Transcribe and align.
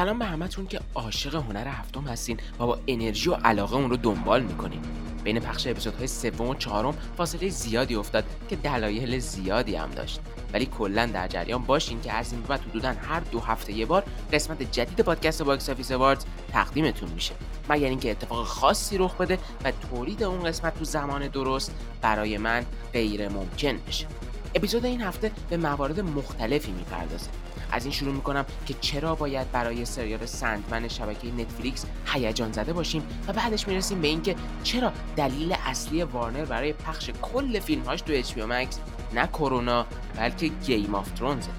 سلام 0.00 0.18
به 0.18 0.24
همتون 0.24 0.66
که 0.66 0.80
عاشق 0.94 1.34
هنر 1.34 1.68
هفتم 1.68 2.00
هستین 2.00 2.40
و 2.60 2.66
با 2.66 2.78
انرژی 2.86 3.30
و 3.30 3.34
علاقه 3.34 3.76
اون 3.76 3.90
رو 3.90 3.96
دنبال 3.96 4.42
می‌کنین. 4.42 4.80
بین 5.24 5.40
پخش 5.40 5.66
اپیزودهای 5.66 6.06
سوم 6.06 6.48
و 6.48 6.54
چهارم 6.54 6.92
فاصله 7.16 7.48
زیادی 7.48 7.94
افتاد 7.94 8.24
که 8.48 8.56
دلایل 8.56 9.18
زیادی 9.18 9.74
هم 9.76 9.90
داشت. 9.90 10.20
ولی 10.52 10.66
کلا 10.66 11.06
در 11.06 11.28
جریان 11.28 11.62
باشین 11.62 12.00
که 12.00 12.12
از 12.12 12.32
این 12.32 12.42
بعد 12.42 12.60
حدودا 12.60 12.94
هر 13.08 13.20
دو 13.20 13.40
هفته 13.40 13.72
یه 13.72 13.86
بار 13.86 14.04
قسمت 14.32 14.72
جدید 14.72 15.00
پادکست 15.00 15.42
Box 15.42 15.70
Office 15.70 15.92
Awards 15.92 16.24
تقدیمتون 16.52 17.10
میشه. 17.10 17.34
مگر 17.68 17.88
اینکه 17.88 18.10
اتفاق 18.10 18.46
خاصی 18.46 18.98
رخ 18.98 19.16
بده 19.16 19.38
و 19.64 19.72
تولید 19.90 20.22
اون 20.22 20.44
قسمت 20.44 20.78
تو 20.78 20.84
زمان 20.84 21.28
درست 21.28 21.74
برای 22.02 22.38
من 22.38 22.66
غیر 22.92 23.28
ممکن 23.28 23.78
بشه. 23.88 24.06
اپیزود 24.54 24.86
این 24.86 25.00
هفته 25.00 25.32
به 25.50 25.56
موارد 25.56 26.00
مختلفی 26.00 26.72
می‌پردازه. 26.72 27.30
از 27.72 27.84
این 27.84 27.92
شروع 27.92 28.14
می‌کنم 28.14 28.44
که 28.66 28.74
چرا 28.80 29.14
باید 29.14 29.52
برای 29.52 29.84
سریال 29.84 30.26
Sandman 30.26 30.88
شبکه 30.88 31.32
نتفلیکس 31.32 31.86
هیجان 32.06 32.52
زده 32.52 32.72
باشیم 32.72 33.02
و 33.28 33.32
بعدش 33.32 33.68
می‌رسیم 33.68 34.00
به 34.00 34.08
اینکه 34.08 34.36
چرا 34.62 34.92
دلیل 35.16 35.56
اصلی 35.66 36.02
وارنر 36.02 36.44
برای 36.44 36.72
پخش 36.72 37.10
کل 37.22 37.60
فیلمهاش 37.60 38.00
تو 38.00 38.12
HBO 38.12 38.38
Max 38.38 38.78
نه 39.14 39.26
کرونا 39.26 39.86
بلکه 40.16 40.48
Game 40.48 40.94
of 40.94 41.10
Thrones 41.10 41.45
ه 41.45 41.50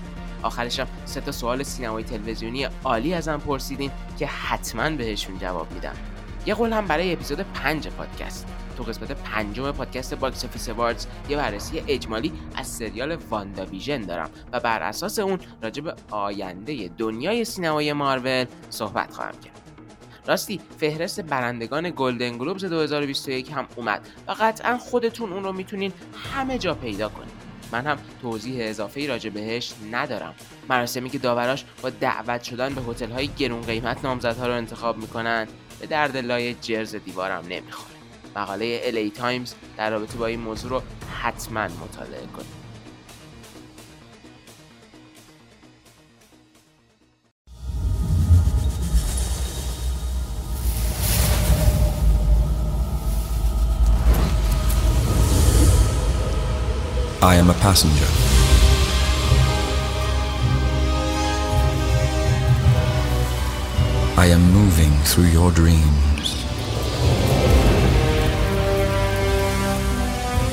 آخرشم 0.44 0.88
سه 1.06 1.22
تا 1.22 1.32
سوال 1.32 1.64
سینمایی 1.64 2.06
تلویزیونی 2.06 2.68
عالی 2.84 3.14
ازم 3.14 3.38
پرسیدین 3.38 3.92
که 4.20 4.28
حتما 4.28 4.90
بهشون 4.90 5.40
جواب 5.40 5.72
میدم. 5.72 5.96
یه 6.46 6.54
قول 6.54 6.74
هم 6.74 6.86
برای 6.86 7.14
اپیزود 7.14 7.40
پنج 7.40 7.88
پادکست. 7.88 8.48
تو 8.82 8.88
قسمت 8.88 9.12
پنجم 9.12 9.72
پادکست 9.72 10.14
Box 10.14 10.46
Office 10.46 10.70
Awards 10.70 11.06
یه 11.30 11.38
بررسی 11.38 11.84
اجمالی 11.88 12.32
از 12.56 12.68
سریال 12.68 13.16
WandaVision 13.16 14.02
دارم 14.02 14.30
و 14.52 14.60
بر 14.60 14.84
اساس 14.84 15.20
اون 15.20 15.40
راجع 15.62 15.82
به 15.82 15.96
آینده 16.12 16.90
دنیای 16.98 17.46
سینمای 17.46 17.94
مارول 17.94 18.46
صحبت 18.70 19.14
خواهم 19.14 19.32
کرد. 19.32 19.62
راستی 20.28 20.60
فهرست 20.80 21.22
برندگان 21.22 21.90
Golden 21.96 22.38
Globes 22.38 22.66
2021 22.66 23.52
هم 23.52 23.68
اومد 23.76 24.08
و 24.28 24.36
قطعا 24.40 24.78
خودتون 24.78 25.34
اون 25.34 25.44
رو 25.44 25.54
می‌تونین 25.54 25.94
همه 26.34 26.58
جا 26.58 26.74
پیدا 26.74 27.10
کنید 27.10 27.32
من 27.72 27.86
هم 27.86 27.98
توضیح 28.22 28.70
اضافه 28.70 29.00
ای 29.00 29.08
راجع 29.08 29.30
بهش 29.30 29.74
ندارم. 29.92 30.34
مراسمی 30.70 31.10
که 31.10 31.18
داوراش 31.18 31.66
با 31.82 31.90
دعوت 31.90 32.44
شدن 32.44 32.74
به 32.74 32.82
هتل 32.82 33.12
های 33.12 33.28
گرون 33.28 33.62
قیمت 33.62 34.06
نامزدها 34.06 34.48
رو 34.48 34.54
انتخاب 34.54 34.98
می‌کنن 34.98 35.48
به 35.80 35.88
درد 35.88 36.18
لای 36.18 36.54
جرز 36.54 36.96
دیوارم 36.96 37.44
نمی‌خوره. 37.50 37.91
مقاله 38.36 38.92
LA 38.92 39.18
Times 39.18 39.54
در 39.78 39.90
رابطه 39.90 40.18
با 40.18 40.26
این 40.26 40.40
موضوع 40.40 40.70
رو 40.70 40.82
حتما 41.22 41.64
مطالعه 41.64 42.26
کنید 42.36 42.62
I 57.24 57.36
am 57.36 57.52
a 57.52 57.54
passenger. 57.54 58.08
I 64.18 64.26
am 64.26 64.42
moving 64.52 64.92
through 65.04 65.26
your 65.26 65.52
dreams. 65.52 66.41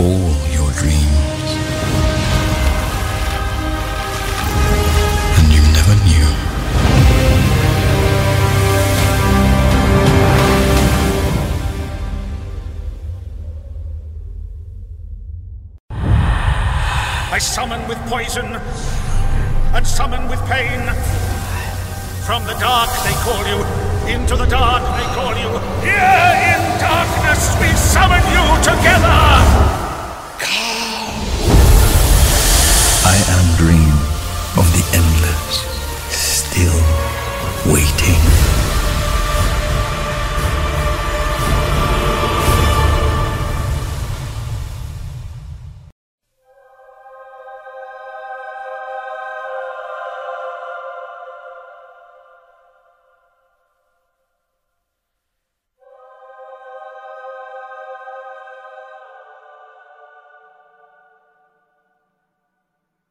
All 0.00 0.30
your 0.54 0.70
dreams. 0.72 1.48
And 5.36 5.52
you 5.52 5.62
never 5.74 5.94
knew. 6.06 6.28
I 17.30 17.38
summon 17.40 17.88
with 17.88 17.98
poison 18.06 18.46
and 19.74 19.84
summon 19.84 20.28
with 20.28 20.40
pain. 20.46 20.80
From 22.24 22.44
the 22.44 22.54
dark 22.60 22.90
they 23.02 23.14
call 23.24 23.44
you, 23.48 23.64
into 24.14 24.36
the 24.36 24.46
dark 24.46 24.82
they 24.96 25.06
call 25.14 25.34
you. 25.34 25.58
Here 25.82 26.34
in 26.54 26.78
darkness 26.78 27.56
we 27.60 27.68
summon 27.74 28.22
you 28.30 28.62
together. 28.62 29.77
I 30.40 30.44
am 33.34 33.46
dream 33.56 33.77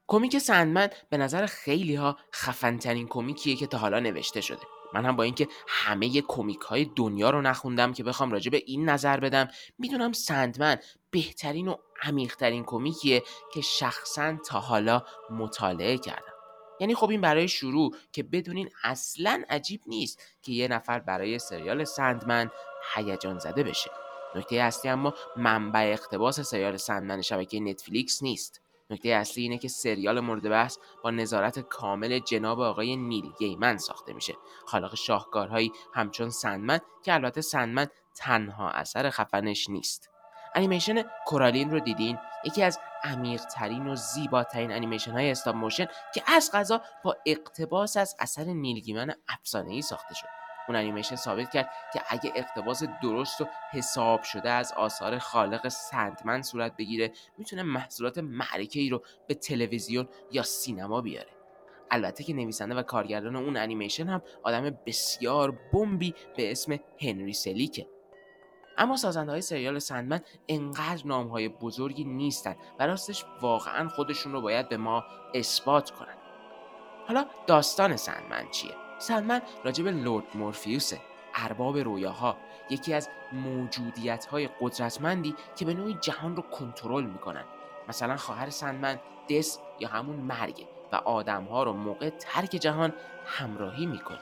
کمیک 0.07 0.38
سندمن 0.38 0.90
به 1.09 1.18
نظر 1.18 1.45
خیلی 1.45 1.95
ها 1.95 2.18
خفنترین 2.34 3.07
کمیکیه 3.07 3.56
که 3.56 3.68
تا 3.68 3.78
حالا 3.78 4.00
نوشته 4.00 4.41
شده. 4.41 4.62
من 4.94 5.06
هم 5.06 5.16
با 5.16 5.23
اینکه 5.23 5.47
همه 5.68 6.22
کمیک 6.22 6.59
های 6.59 6.85
دنیا 6.95 7.29
رو 7.29 7.41
نخوندم 7.41 7.94
که 7.94 8.03
بخوام 8.03 8.31
راجع 8.31 8.51
به 8.51 8.63
این 8.66 8.90
نظر 8.90 9.19
بدم 9.19 9.47
می‌دونم 9.79 10.12
سندمن 10.13 10.78
بهترین 11.12 11.68
و 11.68 11.75
عمیقترین 12.01 12.63
کمیکیه 12.63 13.23
که 13.53 13.62
شخصا 13.62 14.38
تا 14.45 14.59
حالا 14.59 15.03
مطالعه 15.29 15.97
کردم. 15.97 16.34
یعنی 16.79 16.95
خب 16.95 17.09
این 17.09 17.22
برای 17.22 17.47
شروع 17.47 17.95
که 18.12 18.24
بدونین 18.24 18.69
اصلا 18.84 19.44
عجیب 19.50 19.81
نیست 19.88 20.22
که 20.41 20.51
یه 20.51 20.68
نفر 20.68 21.00
برای 21.00 21.39
سریال 21.39 21.84
سندمن 21.84 22.51
هیجان 22.95 23.39
زده 23.39 23.63
بشه. 23.63 23.91
نکته 24.35 24.56
اصلی 24.56 24.91
اما 24.91 25.13
منبع 25.35 25.89
اقتباس 25.94 26.39
سریال 26.39 26.78
سندمن 26.78 27.22
شبکه 27.22 27.59
نتفلیکس 27.59 28.24
نیست. 28.24 28.62
نکته 28.89 29.09
اصلی 29.09 29.43
اینه 29.43 29.57
که 29.57 29.67
سریال 29.67 30.19
مورد 30.19 30.49
بحث 30.49 30.77
با 31.03 31.11
نظارت 31.11 31.59
کامل 31.59 32.19
جناب 32.19 32.59
آقای 32.59 32.95
نیل 32.95 33.31
گیمن 33.39 33.77
ساخته 33.77 34.13
میشه. 34.13 34.33
خالق 34.65 34.95
شاهکارهایی 34.95 35.71
همچون 35.93 36.29
Sandman 36.29 36.79
که 37.03 37.13
البته 37.13 37.41
Sandman 37.41 37.88
تنها 38.15 38.69
اثر 38.69 39.09
خفنش 39.09 39.69
نیست. 39.69 40.09
انیمیشن 40.55 41.03
کورالین 41.25 41.71
رو 41.71 41.79
دیدین؟ 41.79 42.17
یکی 42.45 42.63
از 42.63 42.79
عمیقترین 43.03 43.87
و 43.87 43.95
زیباترین 43.95 44.71
انیمیشن 44.71 45.11
های 45.11 45.31
stop 45.31 45.55
motion 45.55 45.88
که 46.13 46.23
از 46.27 46.51
قضا 46.53 46.81
با 47.03 47.17
اقتباس 47.25 47.97
از 47.97 48.15
اثر 48.19 48.43
نیل 48.43 48.79
گیمن 48.79 49.13
افسانه 49.27 49.73
ای 49.73 49.81
ساخته 49.81 50.13
شد. 50.13 50.37
اون 50.67 50.77
انیمیشن 50.77 51.15
ثابت 51.15 51.51
کرد 51.51 51.69
که 51.93 52.01
اگه 52.09 52.31
اقتباس 52.35 52.83
درست 53.01 53.41
و 53.41 53.47
حساب 53.71 54.23
شده 54.23 54.49
از 54.49 54.73
آثار 54.73 55.17
خالق 55.17 55.67
Sandman 55.68 56.41
صورت 56.41 56.77
بگیره 56.77 57.11
می‌تونه 57.37 57.63
محصولات 57.63 58.17
معرکه 58.17 58.79
ای 58.79 58.89
رو 58.89 59.01
به 59.27 59.33
تلویزیون 59.33 60.07
یا 60.31 60.43
سینما 60.43 61.01
بیاره. 61.01 61.29
البته 61.91 62.23
که 62.23 62.33
نویسنده 62.33 62.75
و 62.75 62.81
کارگردان 62.81 63.35
اون 63.35 63.57
انیمیشن 63.57 64.07
هم 64.07 64.21
آدم 64.43 64.77
بسیار 64.85 65.51
بمبی 65.73 66.13
به 66.37 66.51
اسم 66.51 66.79
هنری 67.01 67.33
سلیکه. 67.33 67.87
اما 68.77 68.97
سازنده 68.97 69.31
های 69.31 69.41
سریال 69.41 69.79
سندمن 69.79 70.21
انقدر 70.47 71.07
نام 71.07 71.27
های 71.27 71.49
بزرگی 71.49 72.03
نیستن 72.03 72.55
و 72.79 72.87
راستش 72.87 73.25
واقعا 73.41 73.87
خودشون 73.87 74.31
رو 74.31 74.41
باید 74.41 74.69
به 74.69 74.77
ما 74.77 75.03
اثبات 75.33 75.91
کنن. 75.91 76.17
حالا 77.07 77.25
داستان 77.47 77.95
سندمن 77.95 78.49
چیه؟ 78.51 78.87
سندمن 78.99 79.41
راجب 79.63 79.88
لورد 79.88 80.25
مورفیوسه 80.35 81.01
ارباب 81.35 81.77
رویاها 81.77 82.38
یکی 82.69 82.94
از 82.94 83.09
موجودیت 83.33 84.25
های 84.25 84.49
قدرتمندی 84.61 85.35
که 85.55 85.65
به 85.65 85.73
نوعی 85.73 85.97
جهان 86.01 86.35
رو 86.35 86.41
کنترل 86.41 87.03
می‌کنن. 87.03 87.44
مثلا 87.89 88.17
خواهر 88.17 88.49
سندمن 88.49 88.99
دس 89.29 89.59
یا 89.79 89.89
همون 89.89 90.15
مرگ 90.15 90.67
و 90.91 90.95
آدمها 90.95 91.63
رو 91.63 91.73
موقع 91.73 92.09
ترک 92.09 92.49
جهان 92.49 92.94
همراهی 93.25 93.85
می‌کنه. 93.85 94.19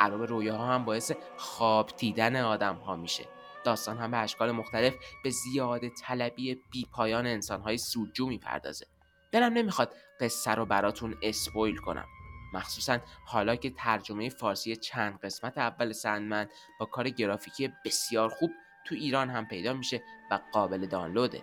ارباب 0.00 0.22
رویاها 0.22 0.66
هم 0.66 0.84
باعث 0.84 1.12
خواب 1.36 1.90
دیدن 1.96 2.36
آدمها 2.36 2.96
میشه. 2.96 3.24
داستان 3.64 3.98
هم 3.98 4.10
به 4.10 4.16
اشکال 4.16 4.52
مختلف 4.52 4.94
به 5.24 5.30
زیاده 5.30 5.90
طلبی 5.90 6.60
بی 6.70 6.86
پایان 6.92 7.26
انسانهای 7.26 7.78
سودجو 7.78 8.26
می‌پردازه. 8.26 8.86
دلم 9.32 9.52
نمی‌خواد 9.52 9.94
قصه 10.20 10.50
رو 10.50 10.66
براتون 10.66 11.16
اسپویل 11.22 11.76
کنم. 11.76 12.06
مخصوصا 12.52 12.98
حالا 13.24 13.56
که 13.56 13.70
ترجمه 13.70 14.28
فارسی 14.28 14.76
چند 14.76 15.18
قسمت 15.18 15.58
اول 15.58 15.92
سندمن 15.92 16.48
با 16.80 16.86
کار 16.86 17.08
گرافیکی 17.08 17.72
بسیار 17.84 18.28
خوب 18.28 18.50
تو 18.84 18.94
ایران 18.94 19.30
هم 19.30 19.46
پیدا 19.46 19.72
میشه 19.72 20.02
و 20.30 20.40
قابل 20.52 20.86
دانلوده. 20.86 21.42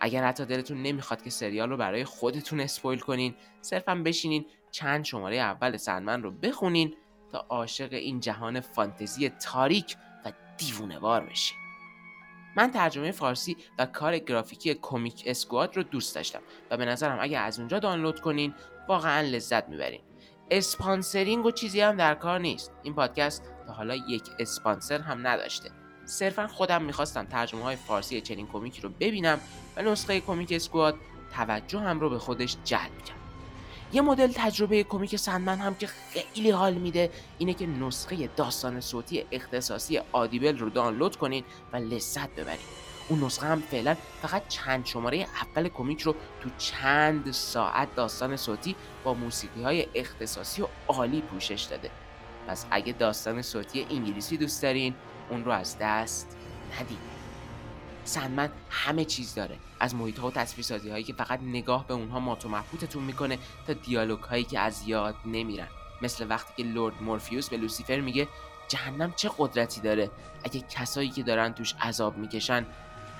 اگر 0.00 0.24
حتی 0.24 0.44
دلتون 0.44 0.82
نمی‌خواد 0.82 1.22
که 1.22 1.30
سریال 1.30 1.70
رو 1.70 1.76
برای 1.76 2.04
خودتون 2.04 2.60
اسپویل 2.60 2.98
کنین 2.98 3.34
صرفا 3.60 3.94
بشینین 3.94 4.46
چند 4.70 5.04
شماره 5.04 5.36
اول 5.36 5.76
سندمن 5.76 6.22
رو 6.22 6.30
بخونین 6.30 6.94
تا 7.32 7.38
عاشق 7.38 7.92
این 7.92 8.20
جهان 8.20 8.60
فانتزی 8.60 9.28
تاریک 9.28 9.96
و 10.24 10.32
دیوونوار 10.58 11.26
بشی 11.26 11.54
من 12.56 12.70
ترجمه 12.70 13.10
فارسی 13.10 13.56
و 13.78 13.86
کار 13.86 14.18
گرافیکی 14.18 14.74
کمیک 14.74 15.22
اسکواد 15.26 15.76
رو 15.76 15.82
دوست 15.82 16.14
داشتم 16.14 16.40
و 16.70 16.76
به 16.76 16.84
نظرم 16.84 17.18
اگه 17.20 17.38
از 17.38 17.58
اونجا 17.58 17.78
دانلود 17.78 18.20
کنین 18.20 18.54
واقعا 18.88 19.20
لذت 19.20 19.68
می‌برین. 19.68 20.00
اسپانسرینگ 20.52 21.46
و 21.46 21.50
چیزی 21.50 21.80
هم 21.80 21.96
در 21.96 22.14
کار 22.14 22.38
نیست. 22.38 22.70
این 22.82 22.94
پادکست 22.94 23.42
تا 23.66 23.72
حالا 23.72 23.94
یک 23.94 24.22
اسپانسر 24.38 24.98
هم 24.98 25.26
نداشته. 25.26 25.70
صرفا 26.04 26.46
خودم 26.46 26.82
می‌خواستم 26.82 27.24
ترجمه 27.24 27.62
های 27.62 27.76
فارسی 27.76 28.20
چنین 28.20 28.46
کمیکی 28.46 28.80
رو 28.80 28.88
ببینم 29.00 29.40
و 29.76 29.82
نسخه 29.82 30.20
کمیک 30.20 30.52
اسکواد 30.52 30.94
توجه 31.34 31.78
هم 31.78 32.00
رو 32.00 32.10
به 32.10 32.18
خودش 32.18 32.56
جلب 32.64 33.04
کرد. 33.06 33.16
یه 33.92 34.02
مدل 34.02 34.32
تجربه 34.34 34.84
کمیک 34.84 35.16
سندمن 35.16 35.58
هم 35.58 35.74
که 35.74 35.86
خیلی 35.86 36.50
حال 36.50 36.74
میده 36.74 37.10
اینه 37.38 37.54
که 37.54 37.66
نسخه 37.66 38.26
داستان 38.36 38.80
صوتی 38.80 39.24
اختصاصی 39.32 40.00
آدیبل 40.12 40.58
رو 40.58 40.70
دانلود 40.70 41.16
کنین 41.16 41.44
و 41.72 41.76
لذت 41.76 42.30
ببرید 42.30 42.81
اون 43.12 43.24
نسخه 43.24 43.46
هم 43.46 43.60
فعلا 43.60 43.96
فقط 44.22 44.48
چند 44.48 44.86
شماره 44.86 45.26
اول 45.42 45.68
کمیک 45.68 46.02
رو 46.02 46.14
تو 46.40 46.50
چند 46.58 47.32
ساعت 47.32 47.94
داستان 47.94 48.36
صوتی 48.36 48.76
با 49.04 49.14
موسیقی 49.14 49.62
های 49.62 49.86
اختصاصی 49.94 50.62
و 50.62 50.66
عالی 50.88 51.20
پوشش 51.20 51.62
داده. 51.62 51.90
پس 52.48 52.66
اگه 52.70 52.92
داستان 52.92 53.42
صوتی 53.42 53.86
انگلیسی 53.90 54.36
دوست 54.36 54.62
دارین 54.62 54.94
اون 55.30 55.44
رو 55.44 55.52
از 55.52 55.76
دست 55.80 56.36
ندید 56.80 56.98
سندمن 58.04 58.50
همه 58.70 59.04
چیز 59.04 59.34
داره. 59.34 59.56
از 59.80 59.94
محیط 59.94 60.18
ها 60.18 60.28
و 60.28 60.30
تصویرسازی 60.30 60.90
هایی 60.90 61.04
که 61.04 61.12
فقط 61.12 61.40
نگاه 61.42 61.86
به 61.86 61.94
اونها 61.94 62.20
مات 62.20 62.44
و 62.44 62.48
محبوطتون 62.48 63.02
می‌کنه 63.02 63.38
تا 63.66 63.72
دیالوگ 63.72 64.20
هایی 64.20 64.44
که 64.44 64.58
از 64.58 64.82
یاد 64.86 65.14
نمیرن. 65.26 65.68
مثل 66.02 66.26
وقتی 66.28 66.52
که 66.56 66.68
لورد 66.68 67.02
مورفیوس 67.02 67.48
به 67.48 67.56
لوسیفر 67.56 68.00
میگه 68.00 68.28
جهنم 68.68 69.12
چه 69.16 69.30
قدرتی 69.38 69.80
داره؟ 69.80 70.10
اگه 70.44 70.60
کسایی 70.60 71.08
که 71.10 71.22
دارن 71.22 71.52
توش 71.52 71.74
عذاب 71.82 72.16
می‌کشن 72.18 72.66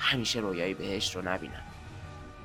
همیشه 0.03 0.41
رویای 0.41 0.75
بهشت 0.75 1.17
رو 1.17 1.23
نبینن. 1.23 1.63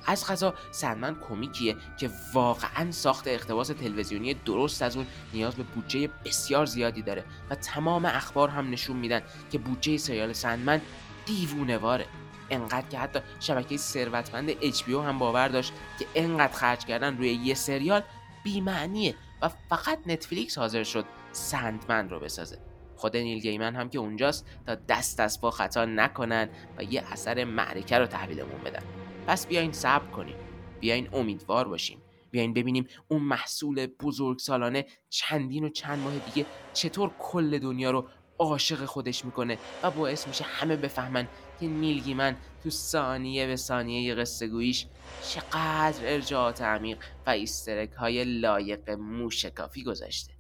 از 0.06 0.28
غذا 0.28 0.54
سندمن 0.72 1.16
کمیکیه 1.30 1.76
که 1.98 2.10
واقعا 2.34 2.92
ساخت 2.92 3.28
اقتباس 3.28 3.68
تلویزیونی 3.68 4.34
درست 4.34 4.82
از 4.82 4.98
اون 4.98 5.08
نیاز 5.34 5.56
به 5.56 5.64
بودجه 5.64 6.10
بسیار 6.26 6.66
زیادی 6.66 7.02
داره 7.02 7.24
و 7.50 7.56
تمام 7.56 8.06
اخبار 8.06 8.50
هم 8.50 8.70
نشون 8.70 8.98
میدن 8.98 9.22
که 9.52 9.58
بودجه 9.58 9.98
سریال 9.98 10.34
سندمن 10.34 10.82
دیوونواره 11.26 12.06
انقدر 12.50 12.88
که 12.88 13.00
حتی 13.00 13.20
شبکه 13.40 13.78
ثروتمند 13.78 14.52
HBO 14.52 14.90
هم 14.90 15.20
باور 15.20 15.48
داشت 15.48 15.74
که 16.00 16.06
انقدر 16.16 16.54
خرج 16.54 16.86
کردن 16.86 17.18
روی 17.18 17.34
یه 17.34 17.54
سریال 17.54 18.02
بیمعنیه 18.44 19.16
و 19.42 19.50
فقط 19.70 20.00
نتفلیکس 20.06 20.58
حاضر 20.58 20.84
شد 20.84 21.06
سندمن 21.32 22.10
رو 22.10 22.20
بسازه. 22.20 22.67
خود 22.98 23.18
نیل 23.18 23.40
گیمن 23.40 23.76
هم 23.76 23.90
که 23.90 24.00
اونجاست 24.00 24.46
تا 24.66 24.76
دست 24.76 25.20
از 25.20 25.42
پا 25.42 25.52
خطا 25.52 25.86
نکنن 25.86 26.50
و 26.78 26.84
یه 26.84 27.04
اثر 27.12 27.44
معرکه 27.44 27.98
رو 27.98 28.06
تحویلمون 28.06 28.62
بدن. 28.66 28.84
پس 29.28 29.48
بیاین 29.48 29.72
صبر 29.72 30.12
کنیم. 30.12 30.36
بیاین 30.80 31.10
امیدوار 31.14 31.68
باشیم. 31.68 32.02
بیاین 32.32 32.54
ببینیم 32.54 32.88
اون 33.08 33.22
محصول 33.22 33.86
بزرگ 33.86 34.40
سالانه 34.40 34.86
چندین 35.10 35.64
و 35.64 35.70
چند 35.70 36.00
ماه 36.00 36.14
دیگه 36.20 36.46
چطور 36.74 37.12
کل 37.20 37.60
دنیا 37.60 37.92
رو 37.92 38.08
عاشق 38.40 38.86
خودش 38.86 39.26
می‌کنه 39.26 39.58
و 39.84 39.92
باعث 39.92 40.28
میشه 40.28 40.44
همه 40.44 40.76
بفهمن 40.76 41.28
که 41.60 41.68
نیلگیمن 41.68 42.36
تو 42.64 42.70
ثانیه 42.70 43.48
به 43.48 43.56
ثانیه 43.56 44.16
قصه 44.16 44.48
گویش 44.48 44.86
چقدر 45.30 46.14
ارجاعات 46.14 46.62
عمیق 46.62 46.98
و 47.28 47.30
ایسترک 47.30 47.92
های 47.92 48.24
لایق 48.24 48.90
موشکافی 48.90 49.84
گذاشته. 49.84 50.37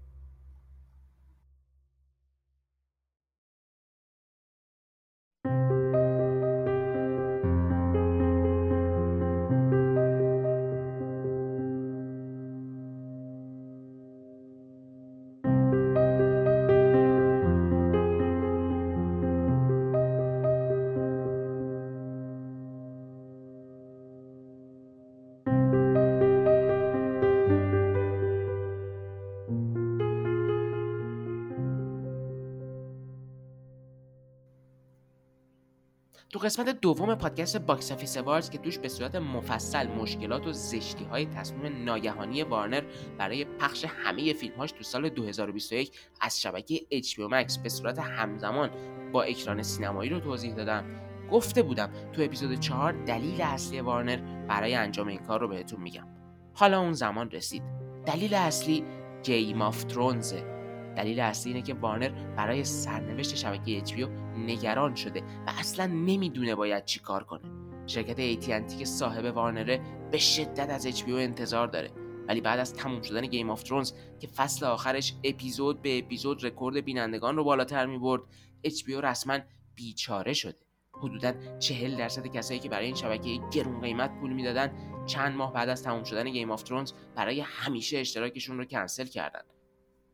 تو 36.29 36.39
قسمت 36.39 36.69
دوم 36.81 37.15
پادکست 37.15 37.57
Box 37.57 37.91
Office 37.91 38.17
Awards 38.17 38.49
که 38.49 38.57
توش 38.57 38.77
به 38.77 38.89
صورت 38.89 39.15
مفصل 39.15 39.87
مشکلات 39.87 40.47
و 40.47 40.51
زشتی 40.51 41.03
های 41.03 41.25
تصمیم 41.25 41.83
ناگهانی 41.83 42.43
وارنر 42.43 42.83
برای 43.17 43.45
پخش 43.45 43.85
همه 43.85 44.33
فیلمهاش 44.33 44.71
تو 44.71 44.83
سال 44.83 45.09
2021 45.09 45.91
از 46.21 46.41
شبکه 46.41 46.77
HBO 46.91 47.31
Max 47.31 47.59
به 47.63 47.69
صورت 47.69 47.99
همزمان 47.99 48.69
با 49.11 49.23
اکران 49.23 49.63
سینمایی 49.63 50.09
رو 50.09 50.19
توضیح 50.19 50.55
دادم. 50.55 50.85
گفته 51.31 51.61
بودم 51.61 51.89
تو 52.13 52.21
اپیزود 52.21 52.59
4 52.59 52.91
دلیل 52.91 53.41
اصلی 53.41 53.81
وارنر 53.81 54.45
برای 54.47 54.75
انجام 54.75 55.07
این 55.07 55.19
کار 55.19 55.39
رو 55.39 55.47
بهتون 55.47 55.81
میگم. 55.81 56.07
حالا 56.53 56.79
اون 56.79 56.93
زمان 56.93 57.31
رسید. 57.31 57.63
دلیل 58.05 58.33
اصلی 58.33 58.83
Game 59.23 59.61
of 59.61 59.83
Thrones 59.83 60.47
ه 60.47 60.56
دلیل 60.97 61.19
اصلی 61.19 61.53
اینه 61.53 61.65
که 61.65 61.73
وارنر 61.73 62.09
برای 62.09 62.63
سرنوشت 62.63 63.35
شبکه 63.35 63.83
HBO 63.85 64.07
نگران 64.37 64.95
شده 64.95 65.21
و 65.21 65.53
اصلا 65.59 65.85
نمی‌دونه 65.85 66.55
باید 66.55 66.85
چی 66.85 66.99
کار 66.99 67.23
کنه. 67.23 67.41
شرکت 67.87 68.15
AT&T 68.15 68.79
که 68.79 68.85
صاحب 68.85 69.35
وارنره 69.35 69.81
به 70.11 70.17
شدت 70.17 70.69
از 70.69 70.87
HBO 70.87 71.09
انتظار 71.09 71.67
داره. 71.67 71.91
ولی 72.27 72.41
بعد 72.41 72.59
از 72.59 72.73
تموم 72.73 73.01
شدن 73.01 73.27
Game 73.27 73.49
of 73.49 73.63
Thrones 73.63 73.93
که 74.19 74.27
فصل 74.27 74.65
آخرش 74.65 75.13
اپیزود 75.23 75.81
به 75.81 75.99
اپیزود 75.99 76.45
رکورد 76.45 76.85
بینندگان 76.85 77.35
رو 77.35 77.43
بالاتر 77.43 77.85
می 77.85 77.97
برد 77.97 78.21
HBO 78.65 79.03
رسما 79.03 79.39
بیچاره 79.75 80.33
شده. 80.33 80.57
حدودا 80.93 81.33
چهل 81.59 81.97
درصد 81.97 82.27
کسایی 82.27 82.59
که 82.59 82.69
برای 82.69 82.85
این 82.85 82.95
شبکه 82.95 83.39
گرون 83.53 83.81
قیمت 83.81 84.19
پول 84.19 84.33
می‌دادن 84.33 84.71
چند 85.05 85.35
ماه 85.35 85.53
بعد 85.53 85.69
از 85.69 85.83
تموم 85.83 86.03
شدن 86.03 86.29
Game 86.29 86.51
of 86.51 86.63
Thrones 86.63 86.91
برای 87.15 87.39
همیشه 87.39 87.97
اشتراکشون 87.97 88.57
رو 88.57 88.65
کنسل 88.65 89.05
کردن. 89.05 89.41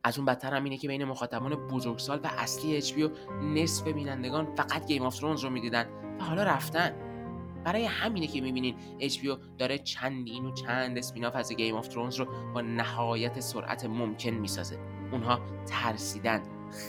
از 0.04 0.18
اون 0.18 0.26
بدتر 0.26 0.54
هم 0.54 0.64
اینه 0.64 0.78
که 0.78 0.88
بین 0.88 1.06
مخاطبان 1.06 1.56
بزرگسال 1.56 2.20
و 2.24 2.28
اصلی 2.38 2.82
HBO 2.82 3.12
نصف 3.42 3.88
بینندگان 3.88 4.56
فقط 4.56 4.88
Game 4.88 5.04
of 5.04 5.20
Thrones 5.20 5.44
رو 5.44 5.50
می‌دیدن 5.50 5.88
و 6.20 6.24
حالا 6.24 6.44
رفتن. 6.44 6.94
برای 7.64 7.86
همینه 7.86 8.28
که 8.28 8.42
می‌بینین 8.42 8.76
HBO 9.00 9.38
داره 9.58 9.78
چندین 9.78 10.46
و 10.46 10.52
چند 10.52 10.98
spin-off 10.98 11.36
از 11.36 11.54
Game 11.54 11.76
of 11.76 11.88
Thrones 11.88 12.16
رو 12.16 12.28
با 12.54 12.62
نهایت 12.62 13.40
سرعت 13.40 13.86
ممکن 13.86 14.30
می‌سازه. 14.30 14.80
اونها 15.12 15.40
ترسیدن. 15.66 16.44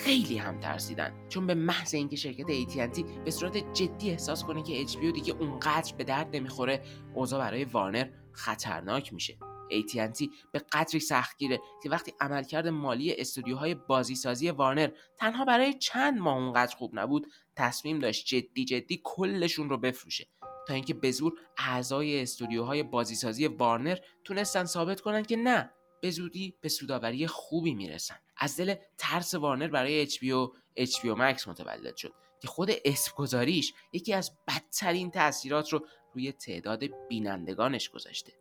خیلی 0.05 0.39
هم 0.39 0.61
ترسیدن. 0.61 1.13
چون 1.29 1.47
به 1.47 1.55
محض 1.55 1.95
اینکه 1.95 2.17
شرکت 2.17 2.47
AT&T 2.47 3.05
به 3.25 3.31
صورت 3.31 3.73
جدی 3.73 4.11
احساس 4.11 4.45
کنه 4.45 4.63
که 4.63 4.87
HBO 4.87 5.13
دیگه 5.13 5.35
اونقدر 5.41 5.95
به 5.99 6.05
درد 6.05 6.37
نمی‌خوره 6.37 6.83
اوضاع 7.15 7.41
برای 7.41 7.65
وارنر 7.65 8.09
خطرناک 8.33 9.13
میشه. 9.13 9.37
AT&T 9.71 10.29
به 10.53 10.59
قدری 10.73 11.01
سختگیره 11.01 11.61
که 11.83 11.91
وقتی 11.91 12.13
عملکرد 12.21 12.69
مالی 12.69 13.15
استودیوهای 13.15 13.75
بازیسازی 13.75 14.51
وارنر 14.51 14.91
تنها 15.17 15.45
برای 15.45 15.75
چند 15.75 16.19
ماه 16.19 16.37
اونقدر 16.37 16.77
خوب 16.77 16.91
نبود 16.95 17.27
تصمیم 17.57 17.99
داشت 17.99 18.27
جدی 18.27 18.65
جدی 18.65 19.01
کلشون 19.05 19.69
رو 19.69 19.79
بفروشه 19.79 20.29
تا 20.69 20.75
اینکه 20.75 20.95
به 20.95 21.11
زور 21.11 21.33
اعضای 21.59 22.23
استودیوهای 22.23 22.83
بازیسازی 22.83 23.47
وارنر 23.47 23.99
تونستن 24.25 24.65
ثابت 24.65 25.01
کنن 25.01 25.23
که 25.23 25.37
نه 25.37 25.71
به 26.03 26.11
زودی 26.11 26.55
به 26.61 26.69
سوداوری 26.69 27.27
خوبی 27.27 27.75
می‌رسن. 27.75 28.17
از 28.37 28.57
دل 28.57 28.75
ترس 28.99 29.35
وارنر 29.35 29.69
برای 29.69 30.07
HBO 30.07 30.51
HBO 30.81 31.17
Max 31.19 31.49
متولد 31.49 31.97
شد 31.97 32.13
که 32.41 32.49
خود 32.49 32.71
اسم 32.85 33.13
گذاریش 33.17 33.75
یکی 33.93 34.13
از 34.13 34.31
بدترین 34.49 35.11
تاثیرات 35.11 35.73
رو 35.73 35.87
روی 36.15 36.33
تعداد 36.33 36.85
بینندگانش 37.09 37.91
گذاشته. 37.91 38.33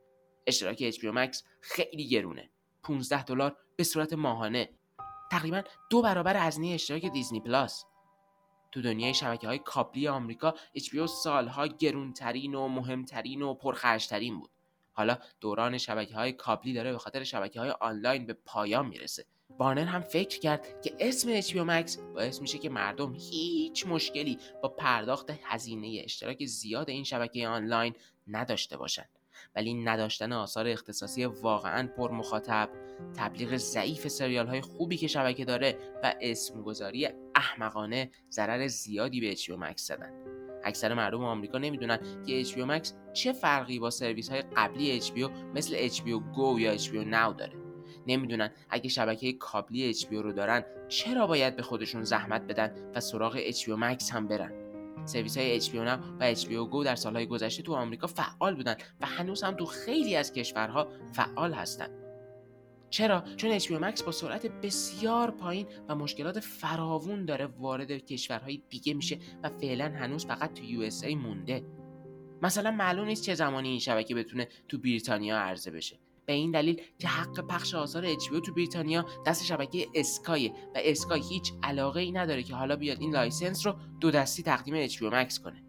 اشتراک 0.48 0.92
HBO 0.92 1.16
Max 1.16 1.44
خیلی 1.62 2.08
گرونه. 2.08 2.50
15 2.84 3.24
دلار 3.24 3.58
به 3.76 3.84
صورت 3.84 4.14
ماهانه. 4.14 4.70
تقریبا 5.32 5.64
دو 5.90 6.02
برابر 6.02 6.48
هزینه 6.48 6.68
اشتراک 6.74 7.06
دیزنی 7.06 7.40
پلاس. 7.40 7.86
تو 8.72 8.82
دنیای 8.82 9.14
شبکه 9.14 9.48
های 9.48 9.60
کابلی 9.60 10.08
آمریکا 10.08 10.54
HBO 10.78 11.06
سالها 11.06 11.68
گرونترین 11.68 12.56
و 12.56 12.68
مهمترین 12.68 13.42
و 13.42 13.54
پرخرجترین 13.54 14.40
بود. 14.40 14.50
حالا 14.94 15.18
دوران 15.42 15.78
شبکه 15.78 16.16
های 16.16 16.32
کابلی 16.32 16.74
داره 16.74 16.92
به 16.92 16.98
خاطر 16.98 17.24
شبکه 17.24 17.60
های 17.60 17.70
آنلاین 17.70 18.26
به 18.26 18.34
پایان 18.34 18.88
می‌رسه. 18.88 19.26
وارنر 19.60 19.86
هم 19.86 20.02
فکر 20.02 20.40
کرد 20.40 20.82
که 20.82 20.96
اسم 21.00 21.42
HBO 21.42 21.68
Max 21.68 22.00
باعث 22.00 22.42
میشه 22.42 22.58
که 22.58 22.70
مردم 22.70 23.14
هیچ 23.14 23.88
مشکلی 23.88 24.40
با 24.64 24.70
پرداخت 24.70 25.32
هزینه 25.44 26.02
اشتراک 26.04 26.46
زیاد 26.46 26.90
این 26.90 27.04
شبکه 27.04 27.48
آنلاین 27.48 27.96
نداشته 28.28 28.78
باشند 28.78 29.10
ولی 29.56 29.74
نداشتن 29.74 30.34
آثار 30.34 30.68
اختصاصی 30.68 31.26
واقعا 31.26 31.88
پر 31.98 32.12
مخاطب 32.12 32.70
تبلیغ 33.18 33.56
ضعیف 33.56 34.08
سریال 34.08 34.48
های 34.48 34.62
خوبی 34.62 34.98
که 34.98 35.08
شبکه 35.08 35.46
داره 35.46 35.78
و 36.04 36.16
اسمگذاری 36.22 37.08
احمقانه 37.36 38.12
ضرر 38.32 38.68
زیادی 38.68 39.22
به 39.22 39.32
اچ 39.32 39.50
مکس 39.50 39.88
زدن. 39.88 40.12
اکثر 40.64 40.94
مردم 40.94 41.24
آمریکا 41.24 41.58
نمی‌دونن 41.58 42.00
که 42.28 42.44
HBO 42.44 42.68
Max 42.68 42.90
چه 43.14 43.34
فرقی 43.34 43.80
با 43.80 43.90
سرویس 43.90 44.30
های 44.30 44.42
قبلی 44.42 45.02
HBO 45.02 45.30
مثل 45.56 45.88
HBO 45.88 46.22
Go 46.36 46.60
یا 46.60 46.78
HBO 46.78 47.06
Now 47.12 47.38
داره. 47.38 47.54
نمی‌دونن 48.08 48.52
اگه 48.70 48.90
شبکه 48.90 49.34
کابلی 49.34 49.94
HBO 49.94 50.12
رو 50.12 50.34
دارن 50.34 50.66
چرا 50.88 51.28
باید 51.28 51.56
به 51.56 51.62
خودشون 51.62 52.04
زحمت 52.04 52.42
بدن 52.42 52.92
و 52.96 53.00
سراغ 53.00 53.52
HBO 53.52 53.80
Max 53.82 54.12
هم 54.12 54.28
برن. 54.28 54.63
سرویس 55.06 55.38
های 55.38 55.62
HBO 55.62 55.88
Now 55.88 56.00
و 56.20 56.36
HBO 56.36 56.72
Go 56.74 56.86
در 56.86 56.96
سالهای 56.96 57.26
گذشته 57.26 57.64
تو 57.64 57.74
آمریکا 57.74 58.08
فعال 58.08 58.56
بودن 58.56 58.76
و 59.02 59.06
هنوز 59.06 59.44
هم 59.44 59.54
تو 59.56 59.66
خیلی 59.66 60.16
از 60.16 60.34
کشورها 60.34 60.88
فعال 61.12 61.54
هستن. 61.54 61.88
چرا؟ 62.90 63.24
چون 63.38 63.60
HBO 63.60 63.82
Max 63.82 64.04
با 64.04 64.12
سرعت 64.12 64.46
بسیار 64.46 65.32
پایین 65.32 65.68
و 65.90 65.96
مشکلات 65.96 66.40
فراوون 66.40 67.26
داره 67.26 67.46
وارد 67.46 67.92
کشورهای 67.92 68.62
دیگه 68.70 68.94
میشه 68.94 69.20
و 69.44 69.50
فعلا 69.50 69.86
هنوز 69.86 70.26
فقط 70.26 70.54
تو 70.54 70.64
USA 70.64 71.16
مونده. 71.16 71.64
مثلا 72.42 72.72
معلوم 72.72 73.08
نیست 73.08 73.24
چه 73.24 73.36
زمانی 73.36 73.70
این 73.70 73.80
شبکه 73.80 74.16
بتونه 74.16 74.48
تو 74.68 74.78
بریتانیا 74.78 75.38
عرضه 75.38 75.72
بشه. 75.72 76.00
به 76.26 76.34
این 76.34 76.52
دلیل 76.52 76.82
که 77.00 77.08
حق 77.08 77.48
پخش 77.48 77.76
آثار 77.76 78.14
HBO 78.14 78.42
تو 78.46 78.54
بریتانیا 78.54 79.06
دست 79.26 79.46
شبکه 79.46 79.88
اسکای 79.96 80.50
و 80.50 80.80
اسکای 80.84 81.22
هیچ 81.22 81.54
علاقه 81.64 82.02
ای 82.02 82.12
نداره 82.12 82.44
که 82.44 82.56
حالا 82.56 82.76
بیاد 82.76 83.02
این 83.02 83.14
license 83.14 83.68
رو 83.68 83.76
دو 84.00 84.12
دستی 84.12 84.44
تقدیم 84.44 84.88
HBO 84.88 85.12
Max 85.14 85.40
کنه. 85.40 85.64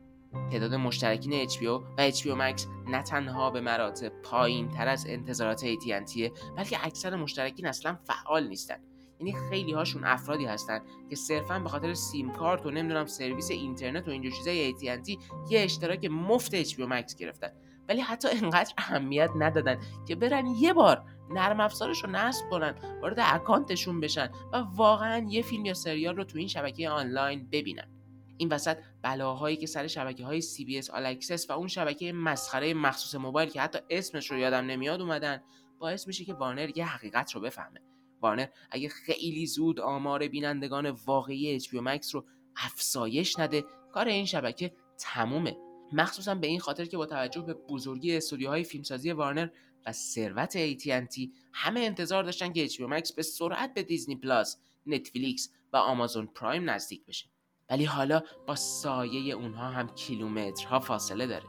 تعداد 0.50 0.74
مشترکین 0.74 1.48
HBO 1.48 1.82
و 1.98 2.10
HBO 2.10 2.38
Max 2.38 2.62
نه 2.88 3.02
تنها 3.02 3.50
به 3.50 3.60
مراتب 3.60 4.08
پایین 4.08 4.68
تر 4.68 4.88
از 4.88 5.06
انتظارات 5.08 5.64
AT&T 5.74 6.30
بلکه 6.56 6.86
اکثر 6.86 7.16
مشترکین 7.16 7.66
اصلا 7.66 7.98
فعال 8.04 8.48
نیستن. 8.48 8.76
یعنی 9.20 9.34
خیلی 9.50 9.72
هاشون 9.72 10.04
افرادی 10.04 10.44
هستن 10.44 10.80
که 11.10 11.16
صرفا 11.16 11.58
به 11.58 11.68
خاطر 11.68 11.94
سیم 11.94 12.32
کارت 12.32 12.66
و 12.66 12.70
نمی‌دونم 12.70 13.06
سرویس 13.06 13.50
اینترنت 13.50 14.08
و 14.08 14.10
اینجور 14.10 14.32
چیزای 14.32 14.72
AT&T 14.72 15.18
یه 15.50 15.60
اشتراک 15.60 16.04
مفت 16.04 16.62
HBO 16.62 16.88
Max 16.90 17.14
گرفتن. 17.14 17.50
ولی 17.88 18.00
حتی 18.00 18.28
انقدر 18.28 18.74
اهمیت 18.78 19.30
ندادن 19.38 19.78
که 20.08 20.14
برن 20.14 20.46
یه 20.46 20.72
بار 20.72 21.04
نرم 21.30 21.60
افزارش 21.60 22.04
رو 22.04 22.10
نصب 22.10 22.44
کنن 22.50 22.74
وارد 23.02 23.18
اکانتشون 23.20 24.00
بشن 24.00 24.30
و 24.52 24.56
واقعا 24.56 25.26
یه 25.28 25.42
فیلم 25.42 25.64
یا 25.64 25.74
سریال 25.74 26.16
رو 26.16 26.24
تو 26.24 26.38
این 26.38 26.48
شبکه 26.48 26.88
آنلاین 26.88 27.48
ببینن. 27.52 27.88
این 28.36 28.48
وسط 28.48 28.76
بلاهایی 29.02 29.56
که 29.56 29.66
سر 29.66 29.86
شبکه 29.86 30.24
های 30.24 30.42
CBS 30.42 30.84
All 30.86 31.48
و 31.48 31.52
اون 31.52 31.68
شبکه 31.68 32.12
مسخره 32.12 32.74
مخصوص 32.74 33.14
موبایل 33.14 33.48
که 33.48 33.60
حتی 33.60 33.78
اسمش 33.90 34.30
رو 34.30 34.38
یادم 34.38 34.66
نمیاد 34.66 35.00
اومدن 35.00 35.42
باعث 35.78 36.06
میشه 36.06 36.24
که 36.24 36.34
وارنر 36.34 36.78
یه 36.78 36.86
حقیقت 36.86 37.32
رو 37.32 37.40
بفهمه. 37.40 37.80
وارنر 38.20 38.46
اگه 38.70 38.88
خیلی 38.88 39.46
زود 39.46 39.80
آمار 39.80 40.28
بینندگان 40.28 40.90
واقعی 40.90 41.60
HBO 41.60 41.84
Max 41.86 42.10
رو 42.10 42.24
افزایش 42.56 43.38
نده 43.38 43.64
کار 43.92 44.08
این 44.08 44.26
شبکه 44.26 44.72
تمومه. 44.98 45.56
مخصوصا 45.94 46.34
به 46.34 46.46
این 46.46 46.60
خاطر 46.60 46.84
که 46.84 46.96
با 46.96 47.06
توجه 47.06 47.40
به 47.40 47.54
بزرگی 47.54 48.16
استودیوهای 48.16 48.64
فیلمسازی 48.64 49.12
وارنر 49.12 49.48
و 49.86 49.92
ثروت 49.92 50.74
AT&T 50.74 51.28
همه 51.52 51.80
انتظار 51.80 52.22
داشتن 52.22 52.52
که 52.52 52.68
HBO 52.68 52.90
Max 52.90 53.14
به 53.14 53.22
سرعت 53.22 53.74
به 53.74 53.82
دیزنی 53.82 54.16
پلاس، 54.16 54.56
نتفلیکس 54.86 55.50
و 55.72 55.76
آمازون 55.76 56.26
پرایم 56.26 56.70
نزدیک 56.70 57.06
بشه. 57.06 57.26
ولی 57.70 57.84
حالا 57.84 58.22
با 58.46 58.54
سایه 58.54 59.34
اونها 59.34 59.68
هم 59.68 59.88
کیلومترها 59.94 60.80
فاصله 60.80 61.26
داره. 61.26 61.44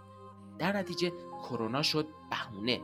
در 0.59 0.77
نتیجه 0.77 1.11
کرونا 1.41 1.81
شد 1.81 2.07
بهونه 2.29 2.81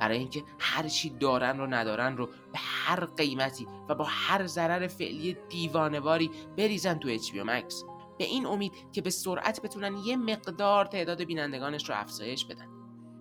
برای 0.00 0.18
اینکه 0.18 0.44
هر 0.58 0.88
چی 0.88 1.10
دارن 1.10 1.58
رو 1.58 1.66
ندارن 1.66 2.16
رو 2.16 2.26
به 2.26 2.58
هر 2.58 3.04
قیمتی 3.04 3.66
و 3.88 3.94
با 3.94 4.04
هر 4.08 4.46
ضرر 4.46 4.86
فعلی 4.86 5.36
دیوانواری 5.48 6.30
بریزن 6.56 6.98
تو 6.98 7.18
HBO 7.18 7.46
Max 7.46 7.74
به 8.20 8.26
این 8.26 8.46
امید 8.46 8.72
که 8.92 9.02
به 9.02 9.10
سرعت 9.10 9.62
بتونن 9.62 9.96
یه 9.96 10.16
مقدار 10.16 10.84
تعداد 10.84 11.24
بینندگانش 11.24 11.88
رو 11.88 11.94
افزایش 11.96 12.44
بدن. 12.44 12.68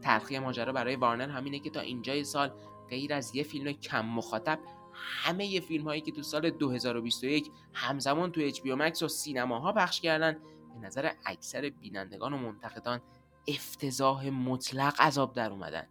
تلخی 0.02 0.40
ماجرا 0.40 0.74
برای 0.74 0.96
وارنر 0.96 1.30
همینه 1.30 1.60
که 1.60 1.70
تا 1.70 1.80
اینجای 1.80 2.24
سال 2.24 2.52
غیر 2.90 3.14
از 3.14 3.36
یه 3.36 3.44
فیلم 3.44 3.72
کم 3.72 4.06
مخاطب 4.06 4.60
همه 4.94 5.46
ی 5.46 5.62
فیلم 5.62 5.84
هایی 5.84 6.02
که 6.02 6.12
تو 6.12 6.22
سال 6.22 6.50
2021 6.50 7.52
همزمان 7.74 8.32
تو 8.32 8.50
HBO 8.50 8.80
Max 8.80 9.02
و 9.02 9.08
سینماها 9.08 9.74
پخش 9.74 10.02
کردن 10.02 10.38
به 10.74 10.88
نظر 10.88 11.12
اکثر 11.26 11.70
بینندگان 11.70 12.34
و 12.34 12.38
منتقدان 12.38 13.02
افتضاح 13.48 14.30
مطلق 14.30 15.02
از 15.02 15.12
آب 15.12 15.34
در 15.34 15.52
اومدن. 15.52 15.88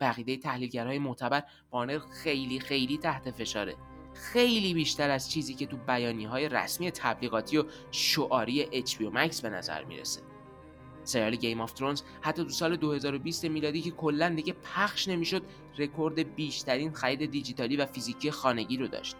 به 0.00 0.10
عقیده 0.10 0.36
تحلیلگرهای 0.36 0.98
معتبر 0.98 1.42
وارنر 1.70 1.98
خیلی 1.98 2.60
خیلی 2.60 2.98
تحت 2.98 3.30
فشاره. 3.30 3.76
خیلی 4.16 4.74
بیشتر 4.74 5.10
از 5.10 5.30
چیزی 5.30 5.54
که 5.54 5.66
تو 5.66 5.76
بیانیه 5.76 6.24
های 6.24 6.48
رسمی 6.48 6.90
تبلیغاتی 6.90 7.58
و 7.58 7.64
شعاری 7.90 8.64
HBO 8.64 9.14
Max 9.14 9.40
به 9.40 9.50
نظر 9.50 9.84
می‌رسه. 9.84 10.20
سریال 11.04 11.36
Game 11.36 11.60
of 11.60 11.72
Thrones 11.72 12.02
حتی 12.20 12.44
تو 12.44 12.48
سال 12.48 12.76
2020 12.76 13.44
میلادی 13.44 13.82
که 13.82 13.90
کلا 13.90 14.28
دیگه 14.28 14.52
پخش 14.52 15.08
نمی‌شد 15.08 15.42
رکورد 15.78 16.34
بیشترین 16.34 16.92
خرید 16.92 17.30
دیجیتالی 17.30 17.76
و 17.76 17.86
فیزیکی 17.86 18.30
خانگی 18.30 18.76
رو 18.76 18.88
داشت. 18.88 19.16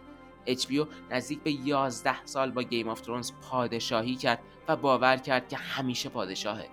HBO 0.46 0.86
نزدیک 1.10 1.42
به 1.42 1.52
11 1.52 2.24
سال 2.24 2.50
با 2.50 2.62
Game 2.62 2.88
of 2.88 3.00
Thrones 3.00 3.32
پادشاهی 3.50 4.14
کرد 4.14 4.38
و 4.68 4.76
باور 4.76 5.16
کرد 5.16 5.48
که 5.48 5.56
همیشه 5.56 6.08
پادشاهه. 6.08 6.68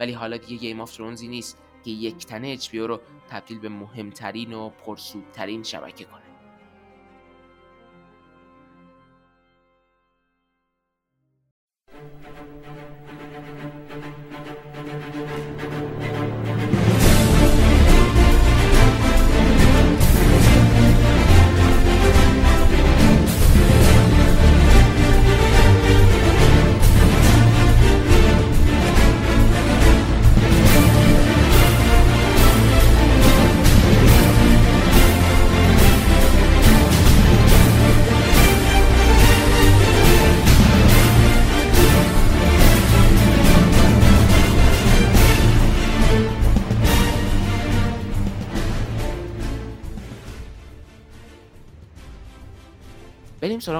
ولی 0.00 0.12
حالا 0.12 0.36
دیگه 0.36 0.56
Game 0.56 0.80
of 0.80 0.96
Thrones 0.96 1.24
ی 1.24 1.28
نیست 1.28 1.58
که 1.84 1.90
یک 1.90 2.26
تنه 2.26 2.56
HBO 2.56 2.74
رو 2.74 3.00
تبدیل 3.30 3.58
به 3.58 3.68
مهمترین 3.68 4.52
و 4.52 4.68
پرسودترین 4.68 5.62
شبکه 5.62 6.04
کنه. 6.04 6.27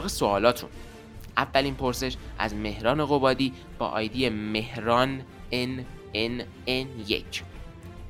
سوالاتون. 0.08 0.70
اولین 1.36 1.74
پرسش 1.74 2.16
از 2.38 2.54
مهران 2.54 3.06
قبادی 3.06 3.52
با 3.78 3.86
آیدی 3.86 4.28
مهران 4.28 5.20
n 5.52 5.82
n 6.14 6.42
n 6.66 6.86
1 7.10 7.42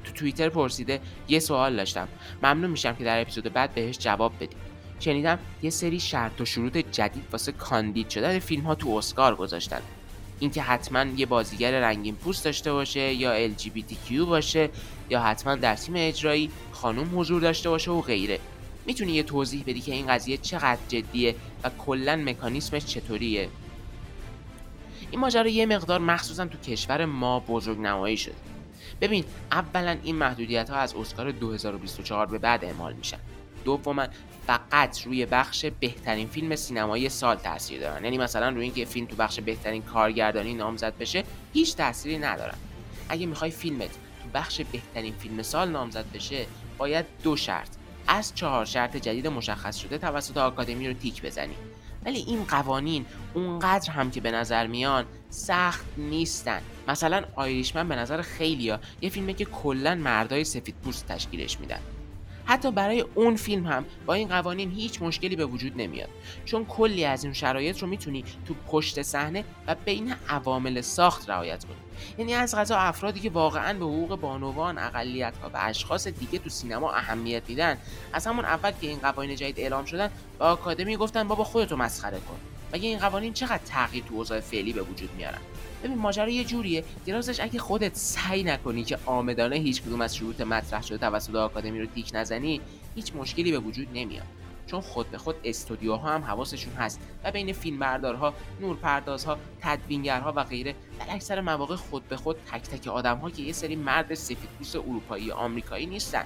تو 0.05 0.12
توییتر 0.12 0.49
پرسیده 0.49 1.00
یه 1.28 1.38
سوال 1.38 1.76
داشتم. 1.76 2.09
ممنون 2.43 2.71
میشم 2.71 2.95
که 2.95 3.05
در 3.05 3.21
اپیزود 3.21 3.52
بعد 3.52 3.75
بهش 3.75 3.99
جواب 3.99 4.33
بدیم. 4.37 4.59
شنیدم 5.00 5.38
یه 5.62 5.71
سری 5.71 6.00
شرط 6.00 6.40
و 6.40 6.45
شروط 6.45 6.76
جدید 6.78 7.25
واسه 7.33 7.52
کاندید 7.52 8.09
شدن 8.09 8.38
فیلم 8.38 8.62
ها 8.62 8.75
تو 8.75 8.90
اسکار 8.90 9.35
گذاشتن. 9.35 9.81
اینکه 10.40 10.62
حتما 10.62 11.05
یه 11.17 11.26
بازیگر 11.26 11.81
رنگین 11.81 12.14
پوست 12.14 12.45
داشته 12.45 12.73
باشه 12.73 13.14
یا 13.14 13.49
LGBTQ 13.49 14.12
باشه 14.12 14.71
یا 15.11 15.23
حتما 15.23 15.55
در 15.55 15.75
تیم 15.75 15.95
اجرایی 15.97 16.50
خانم 16.73 17.21
حضور 17.21 17.40
داشته 17.40 17.71
باشه 17.71 17.90
و 17.90 18.00
غیره. 18.00 18.38
می‌تونی 18.88 19.12
یه 19.12 19.23
توضیح 19.23 19.62
بدی 19.66 19.80
که 19.80 19.92
این 19.92 20.07
قضیه 20.07 20.37
چقدر 20.37 20.78
جدیه 20.88 21.35
و 21.64 21.71
کلا 21.78 22.16
مکانیسمش 22.16 22.85
چطوریه؟ 22.85 23.49
این 25.11 25.21
ماجرا 25.21 25.49
یه 25.49 25.66
مقدار 25.66 26.00
مخصوصا 26.00 26.47
تو 26.47 26.59
کشور 26.59 27.04
ما 27.04 27.40
بزرگ 27.40 27.78
نمایی 27.78 28.16
شده. 28.16 28.35
ببین 29.00 29.25
اولا 29.52 29.97
این 30.02 30.16
محدودیت 30.16 30.71
ها 30.71 30.76
از 30.76 30.95
اسکار 30.95 31.30
2024 31.33 32.26
به 32.26 32.38
بعد 32.38 32.64
اعمال 32.64 32.92
میشن. 32.92 33.18
دوما 33.64 34.07
فقط 34.47 35.02
روی 35.07 35.26
بخش 35.26 35.66
بهترین 35.80 36.28
فیلم 36.28 36.57
سینمایی 36.57 37.09
سال 37.09 37.37
تاثیر 37.37 37.80
دارن. 37.80 38.04
یعنی 38.04 38.18
مثلا 38.18 38.49
روی 38.49 38.62
اینکه 38.62 38.85
فیلم 38.85 39.07
تو 39.07 39.16
بخش 39.16 39.40
بهترین 39.40 39.83
کارگردانی 39.83 40.54
نامزد 40.54 40.99
بشه 40.99 41.25
هیچ 41.52 41.76
تأثیری 41.76 42.18
ندارن. 42.18 42.59
اگه 43.09 43.26
می‌خوای 43.26 43.50
فیلمت 43.50 43.90
تو 43.90 44.28
بخش 44.35 44.61
بهترین 44.61 45.14
فیلم 45.18 45.42
سال 45.42 45.68
نامزد 45.68 46.04
بشه 46.14 46.47
باید 46.78 47.07
دو 47.23 47.37
شرط. 47.37 47.77
از 48.09 48.35
چهار 48.35 48.65
شرط 48.65 48.97
جدید 48.97 49.27
مشخص 49.27 49.77
شده 49.77 49.99
توسط 49.99 50.37
آکادمی 50.37 50.88
رو 50.88 50.95
تیک 50.95 51.23
بزنی 51.23 51.55
ولی 52.05 52.19
این 52.19 52.45
قوانین 52.45 53.07
اونقدر 53.35 53.91
هم 53.91 54.11
که 54.11 54.21
به 54.21 54.31
نظر 54.31 54.67
میان 54.67 55.05
سخت 55.31 55.87
نیستن. 55.97 56.61
مثلا 56.88 57.25
آیریشمن 57.35 57.88
به 57.88 57.97
نظر 57.97 58.23
خیلیا 58.23 58.81
یه 59.00 59.11
فیلمه 59.11 59.33
که 59.33 59.45
کلا 59.45 59.95
مردای 59.95 60.45
سفید 60.45 60.75
پوست 60.85 61.07
تشکیلش 61.07 61.61
میدن. 61.61 61.81
حتی 62.49 62.71
برای 62.71 63.05
اون 63.14 63.37
فیلم 63.37 63.67
هم 63.67 63.85
با 64.07 64.14
این 64.14 64.28
قوانین 64.28 64.71
هیچ 64.71 65.02
مشکلی 65.02 65.37
به 65.37 65.47
وجود 65.47 65.73
نمیاد. 65.76 66.09
چون 66.45 66.64
کلی 66.64 67.05
از 67.05 67.25
این 67.25 67.33
شرایط 67.33 67.78
رو 67.78 67.88
می‌تونی 67.88 68.25
تو 68.47 68.55
پشت 68.67 69.02
صحنه 69.02 69.45
و 69.67 69.75
بین 69.75 70.14
عوامل 70.28 70.81
ساخت 70.81 71.31
رعایت 71.31 71.64
کنی. 71.64 71.76
یعنی 72.19 72.35
از 72.35 72.55
غذا 72.55 72.76
افرادی 72.76 73.21
که 73.21 73.31
واقعا 73.31 73.78
به 73.78 73.85
حقوق 73.85 74.21
بانوان 74.21 74.78
اقلیت 74.78 75.37
ها 75.43 75.50
و 75.55 75.59
اشخاص 75.61 76.09
دیگه 76.09 76.38
تو 76.38 76.50
سینما 76.50 76.93
اهمیت 76.93 77.43
میدن 77.49 77.78
از 78.12 78.26
همون 78.26 78.45
اول 78.45 78.71
که 78.71 78.87
این 78.87 78.99
قوانین 78.99 79.37
جدید 79.37 79.61
اعلام 79.61 79.85
شدن 79.85 80.11
با 80.38 80.47
آکادمی 80.47 80.97
گفتن 80.97 81.28
بابا 81.28 81.45
خودتو 81.45 81.76
مسخره 81.76 82.19
کن. 82.19 82.38
مگه 82.73 82.88
این 82.88 82.99
قوانین 82.99 83.33
چقدر 83.33 83.61
تغییر 83.67 84.05
تو 84.05 84.14
اوضاع 84.14 84.40
فعلی 84.40 84.73
به 84.73 84.83
وجود 84.83 85.11
میارن؟ 85.17 85.38
ببین 85.82 85.99
ماجرا 85.99 86.28
یه 86.28 86.44
جوریه. 86.44 86.85
درازش 87.06 87.40
اگه 87.40 87.58
خودت 87.58 87.97
سعی 87.97 88.42
نکنی 88.42 88.85
که 88.85 88.99
آمدانه 89.06 89.56
هیچ 89.56 89.82
کدوم 89.82 90.00
از 90.00 90.16
شروط 90.16 90.40
مطرح 90.40 90.82
شده 90.82 90.99
توسط 90.99 91.35
آکادمی 91.35 91.80
رو 91.80 91.87
تیک 91.87 92.11
نزنی 92.14 92.61
هیچ 92.94 93.14
مشکلی 93.14 93.50
به 93.50 93.58
وجود 93.58 93.88
نمیاد. 93.94 94.26
چون 94.66 94.80
خود 94.80 95.11
به 95.11 95.18
خود 95.18 95.37
استودیوها 95.44 96.08
هم 96.08 96.25
حواسشون 96.25 96.73
هست 96.73 97.00
و 97.25 97.30
بین 97.30 97.52
فیلمبردارها، 97.52 98.35
نورپردازها، 98.61 99.38
تدوینگرها 99.61 100.32
و 100.37 100.44
غیره 100.44 100.75
در 100.99 101.06
اکثر 101.08 101.40
مواقع 101.40 101.76
خود 101.76 102.08
به 102.08 102.16
خود 102.16 102.37
تک 102.52 102.62
تک 102.62 102.88
آدمها 102.88 103.30
که 103.30 103.42
یه 103.42 103.52
سری 103.52 103.76
مرد 103.76 104.14
سفیدپوست 104.14 104.76
اروپایی 104.76 105.30
آمریکایی 105.30 105.87
نیستن. 105.87 106.25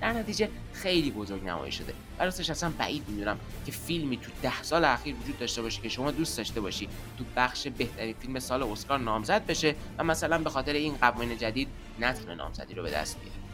در 0.00 0.12
نتیجه 0.12 0.48
خیلی 0.72 1.10
بزرگ 1.10 1.44
نمایی 1.44 1.72
شده. 1.72 1.92
و 2.18 2.24
راستش 2.24 2.50
اصلا 2.50 2.72
بعید 2.78 3.04
می‌دونم 3.08 3.38
که 3.66 3.72
فیلمی 3.72 4.16
تو 4.16 4.30
ده 4.42 4.62
سال 4.62 4.84
اخیر 4.84 5.14
وجود 5.14 5.38
داشته 5.38 5.62
باشه 5.62 5.82
که 5.82 5.88
شما 5.88 6.10
دوست 6.10 6.36
داشته 6.36 6.60
باشی 6.60 6.88
تو 7.18 7.24
بخش 7.36 7.66
بهترین 7.68 8.14
فیلم 8.20 8.38
سال 8.38 8.62
اسکار 8.62 8.98
نامزد 8.98 9.46
بشه 9.46 9.74
و 9.98 10.04
مثلا 10.04 10.38
به 10.38 10.50
خاطر 10.50 10.72
این 10.72 10.96
قوانین 10.96 11.38
جدید 11.38 11.68
نتونه 12.00 12.34
نامزدی 12.34 12.74
رو 12.74 12.82
به 12.82 12.90
دست 12.90 13.20
بیاره. 13.20 13.47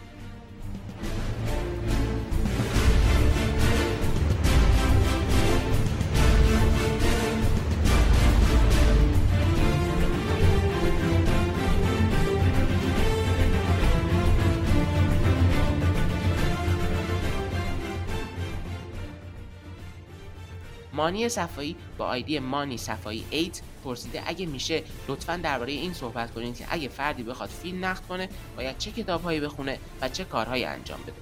مانی 21.05 21.29
صفایی 21.29 21.77
با 21.99 22.07
آیدی 22.07 22.39
مانی 22.39 22.79
صفایی 22.79 23.25
8 23.33 23.63
پرسیده 23.85 24.23
اگه 24.27 24.47
میشه 24.47 24.83
لطفا 25.09 25.37
درباره 25.37 25.73
این 25.73 25.93
صحبت 25.93 26.35
کنید 26.35 26.57
که 26.57 26.67
اگه 26.71 26.89
فردی 26.89 27.23
بخواد 27.23 27.49
فیلم 27.49 27.85
نقد 27.85 28.07
کنه 28.07 28.29
باید 28.57 28.79
چه 28.79 28.91
کتابهایی 28.91 29.41
بخونه 29.41 29.79
و 30.01 30.09
چه 30.09 30.25
کارهایی 30.25 30.65
انجام 30.65 31.03
بده. 31.03 31.13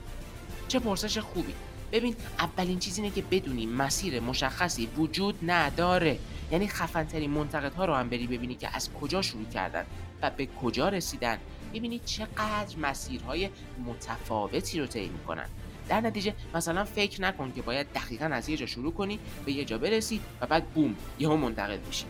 چه 0.69 0.79
پرسش 0.79 1.19
خوبی. 1.19 1.55
ببین 1.93 2.17
اولین 2.39 2.79
چیز 2.79 2.99
اینه 2.99 3.11
که 3.11 3.23
بدونی 3.23 3.67
مسیر 3.67 4.21
مشخصی 4.21 4.87
وجود 4.87 5.51
نداره. 5.51 6.19
یعنی 6.53 6.69
خفنترین 6.69 7.31
منتقدها 7.31 7.85
رو 7.85 7.95
هم 7.95 8.09
بری 8.09 8.27
ببینی 8.27 8.55
که 8.55 8.77
از 8.77 8.93
کجا 8.93 9.23
شروع 9.23 9.49
کردن 9.49 9.85
و 10.23 10.31
به 10.31 10.47
کجا 10.47 10.89
رسیدن. 10.89 11.39
ببینی 11.75 11.99
چقدر 11.99 12.79
مسیرهای 12.83 13.51
متفاوتی 13.87 14.81
رو 14.81 14.87
طی 14.87 15.09
می‌کنن. 15.09 15.47
در 15.89 16.01
نتیجه 16.01 16.35
مثلا 16.55 16.85
فکر 16.85 17.23
نکن 17.23 17.53
که 17.53 17.63
باید 17.63 17.93
دقیقا 17.93 18.25
از 18.25 18.49
یه 18.49 18.57
جا 18.57 18.67
شروع 18.67 18.93
کنی 18.93 19.19
به 19.45 19.53
یه 19.53 19.65
جا 19.65 19.79
برسی 19.79 20.21
و 20.41 20.47
بعد 20.47 20.65
boom 20.67 20.97
یهو 21.19 21.37
منتقد 21.37 21.89
بشی 21.89 22.05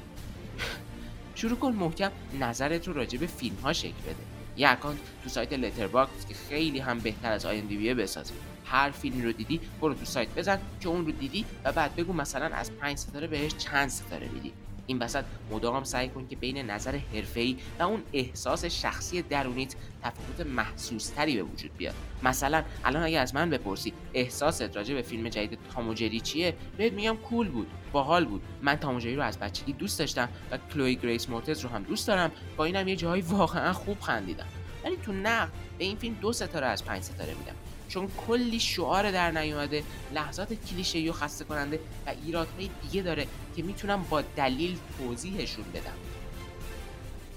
شروع 1.35 1.59
کن 1.59 1.73
محکم 1.73 2.11
نظرت 2.41 2.89
رو 2.89 2.95
راجع 2.95 3.19
به 3.19 3.27
فیلم 3.27 3.57
ها 3.57 3.73
شکل 3.73 4.03
بده. 4.07 4.17
یه 4.57 4.69
account 4.68 4.99
تو 5.23 5.29
سایت 5.29 5.53
Letterboxd 5.53 6.27
که 6.29 6.35
خیلی 6.35 6.79
هم 6.79 6.99
بهتر 6.99 7.33
از 7.33 7.47
آی 7.47 7.95
بسازی 7.95 8.35
هر 8.65 8.91
فیلمی 8.91 9.23
رو 9.23 9.33
دیدی 9.33 9.61
برو 9.81 9.95
تو 9.95 10.05
سایت 10.05 10.29
بزن 10.35 10.59
که 10.81 10.89
اون 10.89 11.07
رو 11.07 11.13
دیدی 11.13 11.45
و 11.65 11.73
بعد 11.73 11.97
بگو 11.97 12.13
مثلا 12.13 12.47
از 12.47 12.73
پنج 12.73 12.99
ستاره 12.99 13.27
بهش 13.27 13.55
چند 13.55 13.89
ستاره 13.89 14.29
میدی. 14.29 14.53
این 14.92 15.02
وسط. 15.02 15.24
مدام 15.50 15.85
سعی 15.85 16.09
کن 16.09 16.26
که 16.28 16.37
بین 16.37 16.59
نظر 16.59 16.98
حرفه‌ای 17.14 17.57
و 17.78 17.83
اون 17.83 18.02
احساس 18.12 18.64
شخصی 18.64 19.22
درونیت 19.22 19.74
تفاوت 20.02 20.46
محسوستری 20.46 21.37
به 21.37 21.42
وجود 21.42 21.76
بیاد. 21.76 21.94
مثلا 22.22 22.62
الان 22.85 23.02
اگه 23.02 23.18
از 23.18 23.35
من 23.35 23.50
بپرسی 23.50 23.92
احساست 24.14 24.76
راجع 24.76 24.94
به 24.94 25.02
فیلم 25.02 25.28
جدید 25.28 25.59
تاموجری 25.74 26.20
چیه؟ 26.20 26.55
بهت 26.76 26.92
میگم 26.92 27.16
کول 27.16 27.48
بود 27.48 27.66
باحال 27.92 28.24
بود. 28.24 28.42
من 28.62 28.76
تاموجری 28.76 29.16
رو 29.16 29.22
از 29.22 29.38
بچگی 29.38 29.72
دوست 29.72 29.98
داشتم 29.98 30.28
و 30.50 30.59
کلوی 30.74 30.96
گریس 30.96 31.28
مورتز 31.28 31.61
رو 31.61 31.68
هم 31.68 31.83
دوست 31.83 32.09
دارم. 32.09 32.33
با 32.57 32.64
اینم 32.64 32.88
یه 32.88 32.96
جایی 32.96 33.22
واقعا 33.22 33.72
خوب 33.72 34.00
خندیدم. 34.00 34.46
ولی 34.85 34.96
تو 34.96 35.12
نقد 35.12 35.52
به 35.78 35.85
این 35.85 35.96
فیلم 35.96 36.14
دو 36.20 36.33
ستاره 36.33 36.66
از 36.66 36.85
پنج 36.85 37.02
ستاره 37.02 37.35
میدم. 37.35 37.55
چون 37.92 38.09
کلی 38.26 38.61
شعار 38.61 39.11
در 39.11 39.31
نیومده 39.31 39.83
لحظات 40.14 40.55
کلیشه 40.55 41.11
و 41.11 41.12
خسته 41.12 41.44
کننده 41.44 41.81
و 42.07 42.14
ایرادهای 42.24 42.70
دیگه 42.83 43.02
داره 43.02 43.26
که 43.57 43.62
می‌تونم 43.62 44.02
با 44.11 44.22
دلیل 44.22 44.78
توضیحشون 44.98 45.64
بدم. 45.74 45.96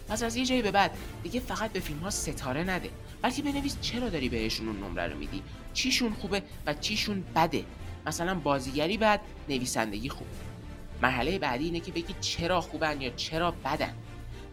پس 0.07 0.23
از 0.23 0.35
یه 0.35 0.45
جایی 0.45 0.61
به 0.61 0.71
بعد 0.71 0.97
دیگه 1.23 1.39
فقط 1.39 1.71
به 1.71 1.79
فیلم 1.79 1.99
ها 1.99 2.09
ستاره 2.09 2.69
نده 2.69 2.89
بلکه 3.21 3.41
بنویس 3.41 3.77
چرا 3.81 4.09
داری 4.09 4.29
بهشون 4.29 4.67
اون 4.67 4.83
نمره 4.83 5.07
رو 5.07 5.17
میدی 5.17 5.41
چیشون 5.73 6.13
خوبه 6.13 6.43
و 6.65 6.73
چیشون 6.73 7.23
بده. 7.35 7.65
مثلا 8.05 8.35
بازیگری 8.35 8.97
بد 8.97 9.21
نویسندگی 9.49 10.09
خوب. 10.09 10.27
مرحله 11.01 11.39
بعدی 11.39 11.65
اینه 11.65 11.79
که 11.79 11.91
بگی 11.91 12.15
چرا 12.21 12.61
خوبن 12.61 13.01
یا 13.01 13.09
چرا 13.09 13.51
بدن. 13.51 13.93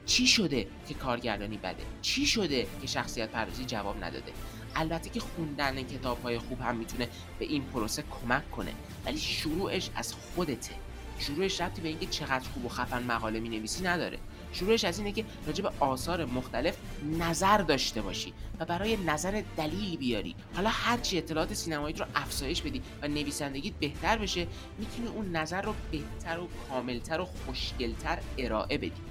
چی 0.07 0.27
شده 0.27 0.67
که 0.89 0.95
کارگردانی 0.95 1.57
بده؟ 1.57 1.83
چی 2.03 2.27
شده 2.27 2.67
که 2.81 2.87
شخصیت 2.87 3.29
پردازی 3.29 3.65
جواب 3.65 4.05
نداده؟ 4.05 4.33
البته 4.77 5.11
که 5.11 5.21
خوندن 5.21 5.83
کتاب 5.83 6.23
های 6.23 6.39
خوب 6.39 6.61
هم 6.61 6.77
می‌تونه 6.77 7.09
به 7.39 7.45
این 7.45 7.63
پروسه 7.63 8.05
کمک 8.11 8.51
کنه. 8.51 8.73
ولی 9.07 9.19
شروعش 9.19 9.91
از 9.95 10.15
خودته. 10.15 10.75
شروعش 11.19 11.61
ربطی 11.61 11.81
به 11.81 11.89
اینکه 11.89 12.07
چقدر 12.07 12.49
خوب 12.55 12.65
و 12.65 12.69
خفن 12.69 13.03
مقاله 13.03 13.41
می 13.41 13.49
نویسی 13.49 13.85
نداره. 13.85 14.19
شروعش 14.53 14.85
از 14.85 14.99
اینه 14.99 15.13
که 15.13 15.25
راجع 15.47 15.63
به 15.63 15.71
آثار 15.81 16.25
مختلف 16.25 16.77
نظر 17.19 17.59
داشته 17.59 18.03
باشی 18.03 18.33
و 18.61 18.65
برای 18.65 18.97
نظر 18.97 19.43
دلیل 19.57 19.97
بیاری. 19.97 20.35
حالا 20.55 20.71
هرچی 20.73 21.19
اطلاعات 21.19 21.55
سینمایی 21.55 21.95
رو 21.97 22.07
افزایش 22.15 22.63
بدی 22.63 22.83
و 23.03 23.09
نویسندگیت 23.09 23.75
بهتر 23.75 24.19
بشه 24.19 24.47
می‌تونی 24.79 25.09
اون 25.09 25.37
نظر 25.37 25.63
رو 25.63 25.75
بهتر 25.91 26.39
و 26.39 26.49
کاملتر 26.69 27.21
و 27.21 27.25
خوشگلتر 27.25 28.19
ارائه 28.39 28.79
بدی. 28.79 29.03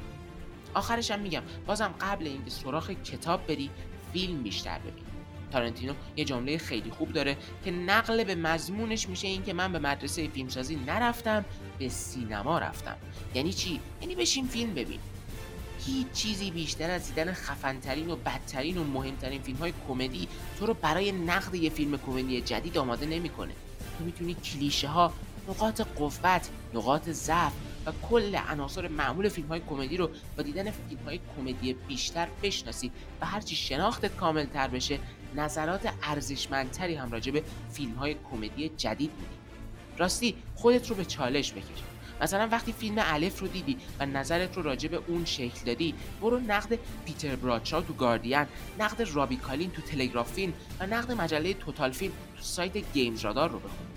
آخرش 0.73 1.11
هم 1.11 1.19
میگم 1.19 1.43
بازم 1.65 1.93
قبل 2.01 2.27
اینکه 2.27 2.49
سراغ 2.49 2.91
کتاب 2.91 3.47
بری 3.47 3.69
فیلم 4.13 4.43
بیشتر 4.43 4.79
ببین. 4.79 5.10
تارنتینو 5.51 5.93
یه 6.15 6.25
جمله 6.25 6.57
خیلی 6.57 6.91
خوب 6.91 7.13
داره 7.13 7.37
که 7.65 7.71
نقل 7.71 8.23
به 8.23 8.35
مضمونش 8.35 9.09
میشه 9.09 9.27
این 9.27 9.43
که 9.43 9.53
من 9.53 9.71
به 9.71 9.79
مدرسه 9.79 10.27
فیلمسازی 10.27 10.75
نرفتم 10.75 11.45
به 11.79 11.89
سینما 11.89 12.59
رفتم. 12.59 12.95
یعنی 13.35 13.53
چی؟ 13.53 13.79
یعنی 14.01 14.15
بشین 14.15 14.47
فیلم 14.47 14.73
ببین. 14.73 14.99
هیچ 15.85 16.07
چیزی 16.13 16.51
بیشتر 16.51 16.91
از 16.91 17.07
دیدن 17.07 17.33
خفنترین 17.33 18.09
و 18.09 18.15
بدترین 18.15 18.77
و 18.77 18.83
مهمترین 18.83 19.41
فیلم 19.41 19.57
های 19.57 19.73
کمدی 19.87 20.27
تو 20.59 20.65
رو 20.65 20.73
برای 20.73 21.11
نقد 21.11 21.55
یه 21.55 21.69
فیلم 21.69 21.97
کمدی 21.97 22.41
جدید 22.41 22.77
آماده 22.77 23.05
نمی‌کنه. 23.05 23.53
تو 23.97 24.03
می‌تونی 24.03 24.33
کلیشه 24.33 24.87
ها 24.87 25.13
نقاط 25.49 25.81
قوت 25.81 26.49
نقاط 26.73 27.09
ضعف 27.09 27.53
و 27.85 27.91
کل 28.09 28.35
عناصر 28.35 28.87
معمول 28.87 29.29
فیلم 29.29 29.47
های 29.47 29.61
کمدی 29.69 29.97
رو 29.97 30.09
با 30.37 30.43
دیدن 30.43 30.71
فیلم 30.71 31.01
های 31.05 31.19
کمدی 31.35 31.73
بیشتر 31.73 32.27
بشناسی 32.43 32.91
و 33.21 33.25
هرچی 33.25 33.55
شناختت 33.55 34.15
کامل 34.15 34.45
تر 34.45 34.67
بشه 34.67 34.99
نظرات 35.35 35.93
ارزشمندتری 36.03 36.95
هم 36.95 37.11
راجع 37.11 37.31
به 37.31 37.43
فیلم 37.71 37.93
های 37.93 38.15
کمدی 38.31 38.69
جدید 38.69 39.11
میدی 39.11 39.35
راستی 39.97 40.35
خودت 40.55 40.89
رو 40.89 40.95
به 40.95 41.05
چالش 41.05 41.51
بکش. 41.51 41.83
مثلا 42.21 42.47
وقتی 42.51 42.73
فیلم 42.73 42.95
الف 42.97 43.39
رو 43.39 43.47
دیدی 43.47 43.77
و 43.99 44.05
نظرت 44.05 44.57
رو 44.57 44.63
راجع 44.63 44.89
به 44.89 44.99
اون 45.07 45.25
شکل 45.25 45.65
دادی 45.65 45.93
برو 46.21 46.39
نقد 46.39 46.79
پیتر 47.05 47.35
برادشا 47.35 47.81
تو 47.81 47.93
گاردین 47.93 48.45
نقد 48.79 49.01
رابی 49.13 49.35
کالین 49.35 49.71
تو 49.71 49.81
تلگراف 49.81 50.31
فیلم 50.31 50.53
و 50.79 50.87
نقد 50.87 51.11
مجله 51.11 51.53
Total 51.53 51.91
Film 51.91 52.13
تو 52.37 52.43
سایت 52.43 52.93
GamesRadar 52.93 53.49
رو 53.49 53.59
بخون. 53.59 53.87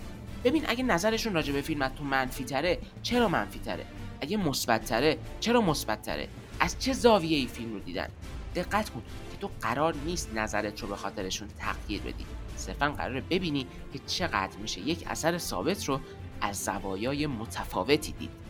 ببین 0.44 0.64
اگه 0.68 0.84
نظرشون 0.84 1.34
راجع 1.34 1.52
به 1.52 1.60
فیلم 1.60 1.88
تو 1.88 2.04
منفی 2.04 2.44
تره 2.44 2.78
چرا 3.02 3.28
منفی 3.28 3.58
تره 3.58 3.86
اگه 4.20 4.36
مثبت 4.36 4.84
تره 4.84 5.18
چرا 5.40 5.60
مثبت 5.60 6.02
تره 6.02 6.28
از 6.60 6.76
چه 6.78 6.92
زاویه 6.92 7.38
ای 7.38 7.46
فیلم 7.46 7.72
رو 7.72 7.78
دیدن؟ 7.78 8.08
دقت 8.54 8.90
کن. 8.90 9.02
که 9.34 9.40
تو 9.40 9.50
قرار 9.60 9.94
نیست 10.06 10.34
نظرت 10.34 10.80
رو 10.80 10.88
به 10.88 10.96
خاطرشون 10.96 11.48
تغییر 11.58 12.02
بدی. 12.02 12.26
صرفا 12.56 12.88
قراره 12.88 13.20
ببینی 13.20 13.66
که 13.92 13.98
چقدر 13.98 14.56
میشه 14.56 14.80
یک 14.80 15.04
اثر 15.06 15.38
ثابت 15.38 15.84
رو 15.84 16.00
از 16.40 16.64
زوایای 16.64 17.26
متفاوتی 17.26 18.12
دید. 18.12 18.43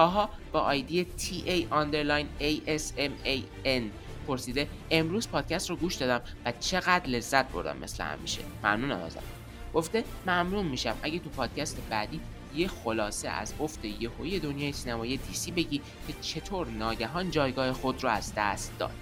تاها 0.00 0.28
با 0.52 0.60
آیدی 0.60 1.06
TA 1.18 1.72
underline 1.72 2.42
ASMAN 2.42 3.82
پرسیده. 4.26 4.68
امروز 4.90 5.28
پادکست 5.28 5.70
رو 5.70 5.76
گوش 5.76 5.94
دادم 5.94 6.20
و 6.44 6.52
چقدر 6.60 7.06
لذت 7.06 7.48
بردم 7.48 7.76
مثل 7.76 8.04
همیشه. 8.04 8.40
ممنونم 8.64 9.02
ازم 9.02 9.22
گفته 9.74 10.04
ممنون 10.26 10.66
میشم. 10.66 10.96
اگه 11.02 11.18
تو 11.18 11.30
پادکست 11.30 11.78
بعدی 11.90 12.20
یه 12.54 12.68
خلاصه 12.68 13.28
از 13.28 13.54
افت 13.60 13.84
یهویی 13.84 14.38
دنیای 14.38 14.72
سینمایی 14.72 15.16
دیسی 15.16 15.50
بگی 15.50 15.80
که 16.06 16.12
چطور 16.20 16.66
ناگهان 16.66 17.30
جایگاه 17.30 17.72
خود 17.72 18.04
رو 18.04 18.10
از 18.10 18.32
دست 18.36 18.72
داد. 18.78 18.94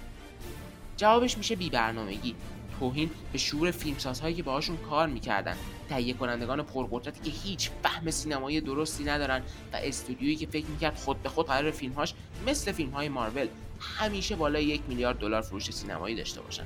جوابش 0.97 1.37
میشه 1.37 1.55
بی 1.55 1.69
برنامگی. 1.69 2.35
توهین 2.79 3.09
به 3.31 3.37
شعور 3.37 3.71
فیلمسازهایی 3.71 4.35
که 4.35 4.43
باهاشون 4.43 4.77
کار 4.77 5.07
می‌کردن 5.07 5.55
تهیه 5.89 6.13
کنندگان 6.13 6.63
پرقدرتی 6.63 7.31
که 7.31 7.37
هیچ 7.43 7.69
فهم 7.83 8.11
سینمایی 8.11 8.61
درستی 8.61 9.03
ندارن 9.03 9.41
و 9.73 9.75
استودیویی 9.75 10.35
که 10.35 10.47
فکر 10.47 10.65
می‌کرد 10.65 10.95
خود 10.95 11.23
به 11.23 11.29
خود 11.29 11.47
قرار 11.47 11.71
فیلمهاش 11.71 12.13
مثل 12.47 12.71
فیلمهای 12.71 13.09
مارول 13.09 13.47
همیشه 13.79 14.35
بالای 14.35 14.63
یک 14.63 14.81
میلیارد 14.87 15.17
دلار 15.17 15.41
فروش 15.41 15.71
سینمایی 15.71 16.15
داشته 16.15 16.41
باشن. 16.41 16.63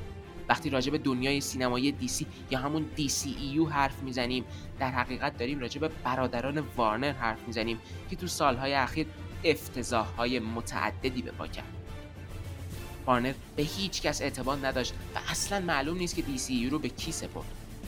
وقتی 0.50 0.70
راجع 0.70 0.92
به 0.92 0.98
دنیای 0.98 1.42
سینمایی 1.42 1.92
دیسی 1.92 2.28
یا 2.52 2.60
همون 2.60 2.86
DCEU 2.98 3.72
حرف 3.72 4.04
می‌زنیم 4.04 4.46
در 4.80 4.92
حقیقت 4.92 5.38
داریم 5.38 5.60
راجع 5.60 5.82
به 5.82 5.90
برادران 6.04 6.60
وارنر 6.78 7.12
حرف 7.12 7.40
می‌زنیم 7.48 7.80
که 8.10 8.16
تو 8.16 8.28
سالهای 8.28 8.74
اخیر 8.74 9.08
افتضاح 9.44 10.08
های 10.08 10.40
متعددی 10.40 11.22
به 11.22 11.32
پا 11.32 11.48
کرد 11.48 11.83
وارنر 13.06 13.34
به 13.56 13.64
هیچ 13.64 14.02
کس 14.02 14.22
اعتماد 14.22 14.66
نداشت 14.66 14.94
و 15.16 15.20
اصلا 15.30 15.60
معلوم 15.60 15.98
نیست 15.98 16.16
که 16.16 16.22
DCEU 16.22 16.72
رو 16.72 16.80
به 16.80 16.90
کی 16.90 17.12
سپرد. 17.12 17.46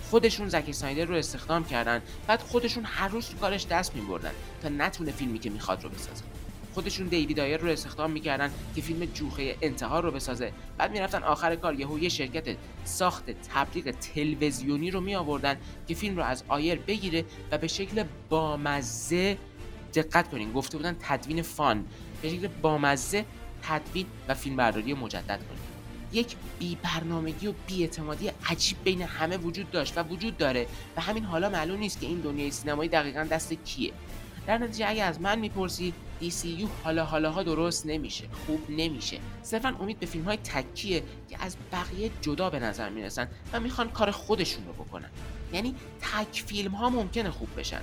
خودشون 0.09 0.49
زکی 0.49 0.73
سایدر 0.73 1.05
رو 1.05 1.15
استخدام 1.15 1.65
کردن 1.65 2.01
بعد 2.27 2.41
خودشون 2.41 2.83
هر 2.85 3.07
روز 3.07 3.29
تو 3.29 3.37
کارش 3.37 3.67
دست 3.67 3.95
میبردن 3.95 4.31
تا 4.61 4.69
نتونه 4.69 5.11
فیلمی 5.11 5.39
که 5.39 5.49
می‌خواد 5.49 5.83
رو 5.83 5.89
بسازه. 5.89 6.23
خودشون 6.73 7.07
دیوید 7.07 7.39
آیر 7.39 7.57
رو 7.57 7.69
استخدام 7.69 8.11
می‌کردن 8.11 8.51
که 8.75 8.81
فیلم 8.81 9.05
جوخه 9.05 9.55
انتحار 9.61 10.03
رو 10.03 10.11
بسازه. 10.11 10.51
بعد 10.77 10.91
می‌رفتن 10.91 11.23
آخر 11.23 11.55
کار 11.55 11.79
یهو 11.79 11.99
یه 11.99 12.09
شرکت 12.09 12.57
ساخت 12.85 13.23
تبلیغ 13.53 13.91
تلویزیونی 13.91 14.91
رو 14.91 15.01
می 15.01 15.15
آوردن 15.15 15.57
که 15.87 15.95
فیلم 15.95 16.17
رو 16.17 16.23
از 16.23 16.43
آیر 16.47 16.79
بگیره 16.79 17.25
و 17.51 17.57
به 17.57 17.67
شکل 17.67 18.03
بامزه 18.29 19.37
دقت 19.93 20.29
کنین. 20.29 20.53
گفته 20.53 20.77
بودن 20.77 20.95
تدوین 20.99 21.41
فان. 21.41 21.85
به 22.21 22.29
شکل 22.29 22.47
بامزه 22.47 23.25
تدوین 23.67 24.05
و 24.27 24.33
فیلم 24.33 24.55
برداری 24.55 24.93
مجدد 24.93 25.39
کنین 25.39 25.75
یک 26.11 26.35
بی 26.59 26.77
برنامگی 26.83 27.47
و 27.47 27.53
بی 27.67 27.81
اعتمادی 27.81 28.31
عجیب 28.45 28.77
بین 28.83 29.01
همه 29.01 29.37
وجود 29.37 29.71
داشت 29.71 29.97
و 29.97 30.03
وجود 30.03 30.37
داره 30.37 30.67
و 30.97 31.01
همین 31.01 31.23
حالا 31.23 31.49
معلوم 31.49 31.79
نیست 31.79 31.99
که 31.99 32.07
این 32.07 32.19
دنیای 32.19 32.51
سینمایی 32.51 32.89
دقیقا 32.89 33.23
دست 33.23 33.53
کیه. 33.53 33.91
در 34.47 34.57
نتیجه 34.57 34.89
اگه 34.89 35.03
از 35.03 35.21
من 35.21 35.39
می‌پرسی 35.39 35.93
DCU 36.21 36.67
حالا 36.83 37.05
حالاها 37.05 37.43
درست 37.43 37.85
نمیشه 37.85 38.23
خوب 38.45 38.69
نمیشه. 38.69 39.19
صرفا 39.43 39.75
امید 39.79 39.99
به 39.99 40.05
فیلم 40.05 40.25
های 40.25 40.37
تکیه 40.37 41.03
که 41.29 41.43
از 41.43 41.57
بقیه 41.71 42.11
جدا 42.21 42.49
به 42.49 42.59
نظر 42.59 42.89
می‌رسن 42.89 43.27
و 43.53 43.59
می‌خوان 43.59 43.89
کار 43.89 44.11
خودشون 44.11 44.65
رو 44.65 44.73
بکنن. 44.73 45.09
یعنی 45.53 45.75
تک 46.01 46.43
فیلم 46.45 46.71
ها 46.71 46.89
ممکنه 46.89 47.31
خوب 47.31 47.59
بشن. 47.59 47.81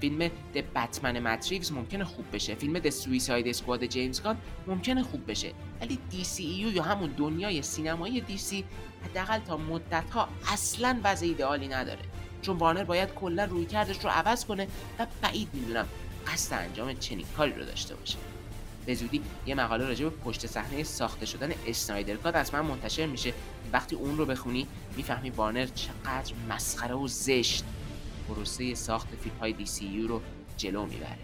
فیلم 0.00 0.30
د 0.54 0.64
بتمن 0.74 1.18
متریوز 1.18 1.72
ممکنه 1.72 2.04
خوب 2.04 2.24
بشه. 2.32 2.54
فیلم 2.54 2.78
د 2.78 2.90
سویساید 2.90 3.48
اسکواد 3.48 3.84
جیمز 3.84 4.22
گان 4.22 4.36
ممکنه 4.66 5.02
خوب 5.02 5.30
بشه. 5.30 5.52
ولی 5.80 5.98
DCEU 6.12 6.74
یا 6.74 6.82
همون 6.82 7.10
دنیای 7.10 7.62
سینمایی 7.62 8.24
DC 8.28 8.54
حداقل 9.04 9.38
تا 9.38 9.56
مدت 9.56 10.10
ها 10.10 10.28
اصلا 10.52 11.00
وضع 11.04 11.26
ایدئالی 11.26 11.68
نداره. 11.68 12.02
چون 12.42 12.56
وارنر 12.56 12.84
باید 12.84 13.14
کلا 13.14 13.44
روی 13.44 13.66
کردش 13.66 14.04
رو 14.04 14.10
عوض 14.10 14.44
کنه 14.44 14.68
و 14.98 15.06
بعید 15.22 15.48
می‌دونم 15.52 15.86
قصد 16.26 16.52
انجام 16.52 16.94
چنین 16.94 17.26
کاری 17.36 17.52
رو 17.52 17.64
داشته 17.64 17.94
باشه. 17.94 18.18
به 18.86 18.94
زودی 18.94 19.22
یه 19.46 19.54
مقاله 19.54 19.86
راجع 19.86 20.04
به 20.04 20.10
پشت 20.10 20.46
صحنه 20.46 20.82
ساخته 20.82 21.26
شدن 21.26 21.50
اسنایدر 21.66 22.16
کات 22.16 22.36
از 22.36 22.54
من 22.54 22.60
منتشر 22.60 23.06
میشه. 23.06 23.32
وقتی 23.72 23.96
اون 23.96 24.18
رو 24.18 24.26
بخونی 24.26 24.66
می‌فهمی 24.96 25.30
وارنر 25.30 25.66
چقدر 25.66 26.34
مسخره 26.48 26.94
و 26.94 27.08
زشت. 27.08 27.64
پروسه 28.28 28.74
ساخت 28.74 29.08
فیلم 29.22 29.36
های 29.40 29.54
DCU 29.66 30.08
رو 30.08 30.20
جلو 30.56 30.86
می‌بره. 30.86 31.18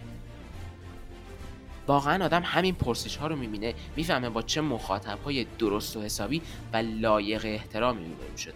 واقعا 1.87 2.25
آدم 2.25 2.41
همین 2.45 2.75
پرسش 2.75 3.15
ها 3.15 3.27
رو 3.27 3.35
می‌بینه 3.35 3.73
می‌فهمه 3.95 4.29
با 4.29 4.41
چه 4.41 4.61
مخاطب 4.61 5.19
های 5.25 5.43
درست 5.59 5.97
و 5.97 6.01
حسابی 6.01 6.41
و 6.73 6.77
لایق 6.77 7.45
احترامی 7.45 8.05
روبرو 8.05 8.37
شده. 8.37 8.53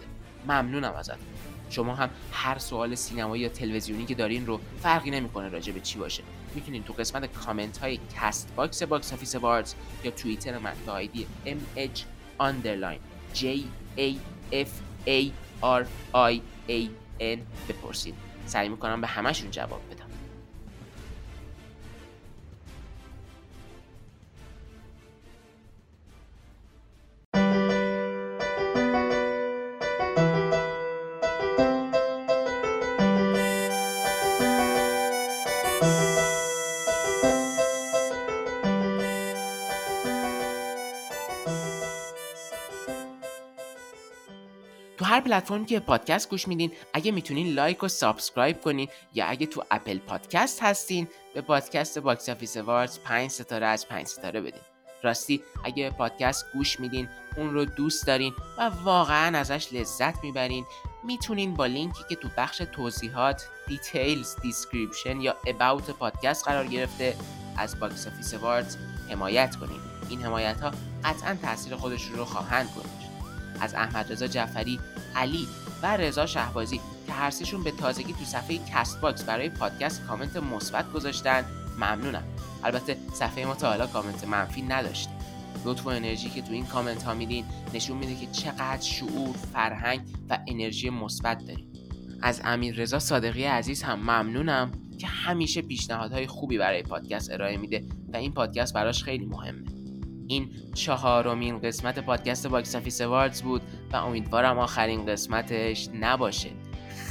ممنونم 0.48 0.92
ازت. 0.92 1.18
شما 1.70 1.94
هم 1.94 2.10
هر 2.32 2.58
سوال 2.58 2.94
سینمایی 2.94 3.42
یا 3.42 3.48
تلویزیونی 3.48 4.06
که 4.06 4.14
دارین 4.14 4.46
رو 4.46 4.60
فرقی 4.82 5.10
نمی‌کنه 5.10 5.48
راجع 5.48 5.72
به 5.72 5.80
چی 5.80 5.98
باشه. 5.98 6.22
می‌تونین 6.54 6.82
تو 6.82 6.92
قسمت 6.92 7.32
کامنت 7.32 7.78
های 7.78 7.98
Castbox 8.16 8.82
Box 8.82 9.12
Office 9.12 9.34
Awards 9.34 9.74
یا 10.04 10.10
توییتر 10.10 10.58
من 10.58 10.72
به 10.86 10.92
آیدی 10.92 11.26
mh 11.46 12.00
underline 12.40 13.00
j 13.34 13.44
a 13.98 14.14
f 14.52 14.68
a 15.06 15.30
r 15.62 15.84
i 16.14 16.40
a 16.68 16.88
n 17.20 17.38
بپرسید 17.68 18.29
سعی 18.50 18.68
می‌کنم 18.68 19.00
به 19.00 19.06
همشون 19.06 19.50
جواب 19.50 19.84
بدم. 19.90 19.99
هر 45.20 45.26
پلتفرمی 45.26 45.66
که 45.66 45.80
پادکست 45.80 46.30
گوش 46.30 46.48
میدین 46.48 46.72
اگه 46.92 47.12
می‌تونین 47.12 47.54
like 47.54 47.82
و 47.82 47.88
subscribe 47.88 48.60
کنین 48.60 48.88
یا 49.14 49.26
اگه 49.26 49.46
تو 49.46 49.64
Apple 49.70 49.98
Podcast 49.98 50.62
هستین 50.62 51.08
به 51.34 51.40
پادکست 51.40 51.98
Box 51.98 52.28
Office 52.28 52.56
Awards 52.56 52.98
5 52.98 53.30
ستاره 53.30 53.66
از 53.66 53.88
5 53.88 54.06
ستاره 54.06 54.40
بدین. 54.40 54.60
راستی 55.02 55.42
اگه 55.64 55.90
پادکست 55.90 56.44
گوش 56.52 56.80
میدین 56.80 57.08
اون 57.36 57.54
رو 57.54 57.64
دوست 57.64 58.06
دارین 58.06 58.32
و 58.58 58.70
واقعا 58.84 59.38
ازش 59.38 59.68
لذت 59.72 60.24
می‌برین 60.24 60.64
می‌تونین 61.04 61.54
با 61.54 61.66
لینکی 61.66 62.04
که 62.08 62.16
تو 62.16 62.28
بخش 62.36 62.62
توضیحات 62.72 63.48
details 63.66 64.36
description 64.42 65.20
یا 65.20 65.36
about 65.46 65.90
پادکست 65.90 66.44
قرار 66.44 66.66
گرفته 66.66 67.16
از 67.56 67.80
Box 67.80 68.06
Office 68.06 68.34
Awards 68.34 68.76
حمایت 69.10 69.56
کنین. 69.56 69.80
این 70.08 70.22
حمایت 70.22 70.60
ها 70.60 70.72
قطعا 71.04 71.36
تاثیر 71.42 71.76
خودشون 71.76 72.16
رو 72.16 72.24
خواهند 72.24 72.70
گذاشت. 72.76 73.10
از 73.60 73.74
احمد 73.74 74.12
رضا 74.12 74.26
جعفری، 74.26 74.80
علی 75.16 75.48
و 75.82 75.96
رضا 75.96 76.26
شهبازی 76.26 76.80
که 77.06 77.12
هر 77.12 77.30
سهشون 77.30 77.62
به 77.62 77.70
تازگی 77.70 78.12
تو 78.12 78.24
صفحه 78.24 78.58
Castbox 78.72 79.24
برای 79.24 79.48
پادکست 79.48 80.02
کامنت 80.06 80.36
مثبت 80.36 80.92
گذاشتن 80.92 81.44
ممنونم. 81.76 82.22
البته 82.64 82.96
صفحه 83.12 83.46
ما 83.46 83.54
تا 83.54 83.68
حالا 83.68 83.86
کامنت 83.86 84.24
منفی 84.24 84.62
نداشت. 84.62 85.08
لطف 85.64 85.86
و 85.86 85.88
انرژی 85.88 86.30
که 86.30 86.42
تو 86.42 86.52
این 86.52 86.66
کامنت 86.66 87.02
ها 87.02 87.14
میدین 87.14 87.44
نشون 87.74 87.96
میده 87.96 88.14
که 88.14 88.26
چقدر 88.32 88.80
شعور، 88.80 89.36
فرهنگ 89.52 90.00
و 90.30 90.38
انرژی 90.48 90.90
مثبت 90.90 91.46
داریم. 91.46 91.72
از 92.22 92.40
امیر 92.44 92.74
رضا 92.74 92.98
صادقی 92.98 93.44
عزیز 93.44 93.82
هم 93.82 93.98
ممنونم 93.98 94.72
که 94.98 95.06
همیشه 95.06 95.62
پیشنهادهای 95.62 96.26
خوبی 96.26 96.58
برای 96.58 96.82
پادکست 96.82 97.30
ارائه 97.32 97.56
میده 97.56 97.84
و 98.12 98.16
این 98.16 98.32
پادکست 98.32 98.74
براش 98.74 99.04
خیلی 99.04 99.26
مهمه. 99.26 99.64
این 100.26 100.50
چهارمین 100.74 101.58
قسمت 101.58 101.98
پادکست 101.98 102.46
Box 102.46 102.74
Office 102.74 103.02
بود 103.42 103.62
و 103.92 103.96
امیدوارم 103.96 104.58
آخرین 104.58 105.06
قسمتش 105.06 105.88
نباشه. 106.00 106.50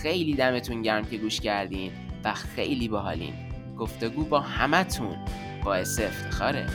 خیلی 0.01 0.33
دمتون 0.33 0.81
گرم 0.81 1.05
که 1.05 1.17
گوش 1.17 1.39
کردین 1.39 1.91
و 2.23 2.33
خیلی 2.33 2.87
باحالین. 2.87 3.33
گفتگو 3.77 4.23
با 4.23 4.39
همتون 4.39 5.17
باعث 5.63 5.99
افتخاره. 5.99 6.65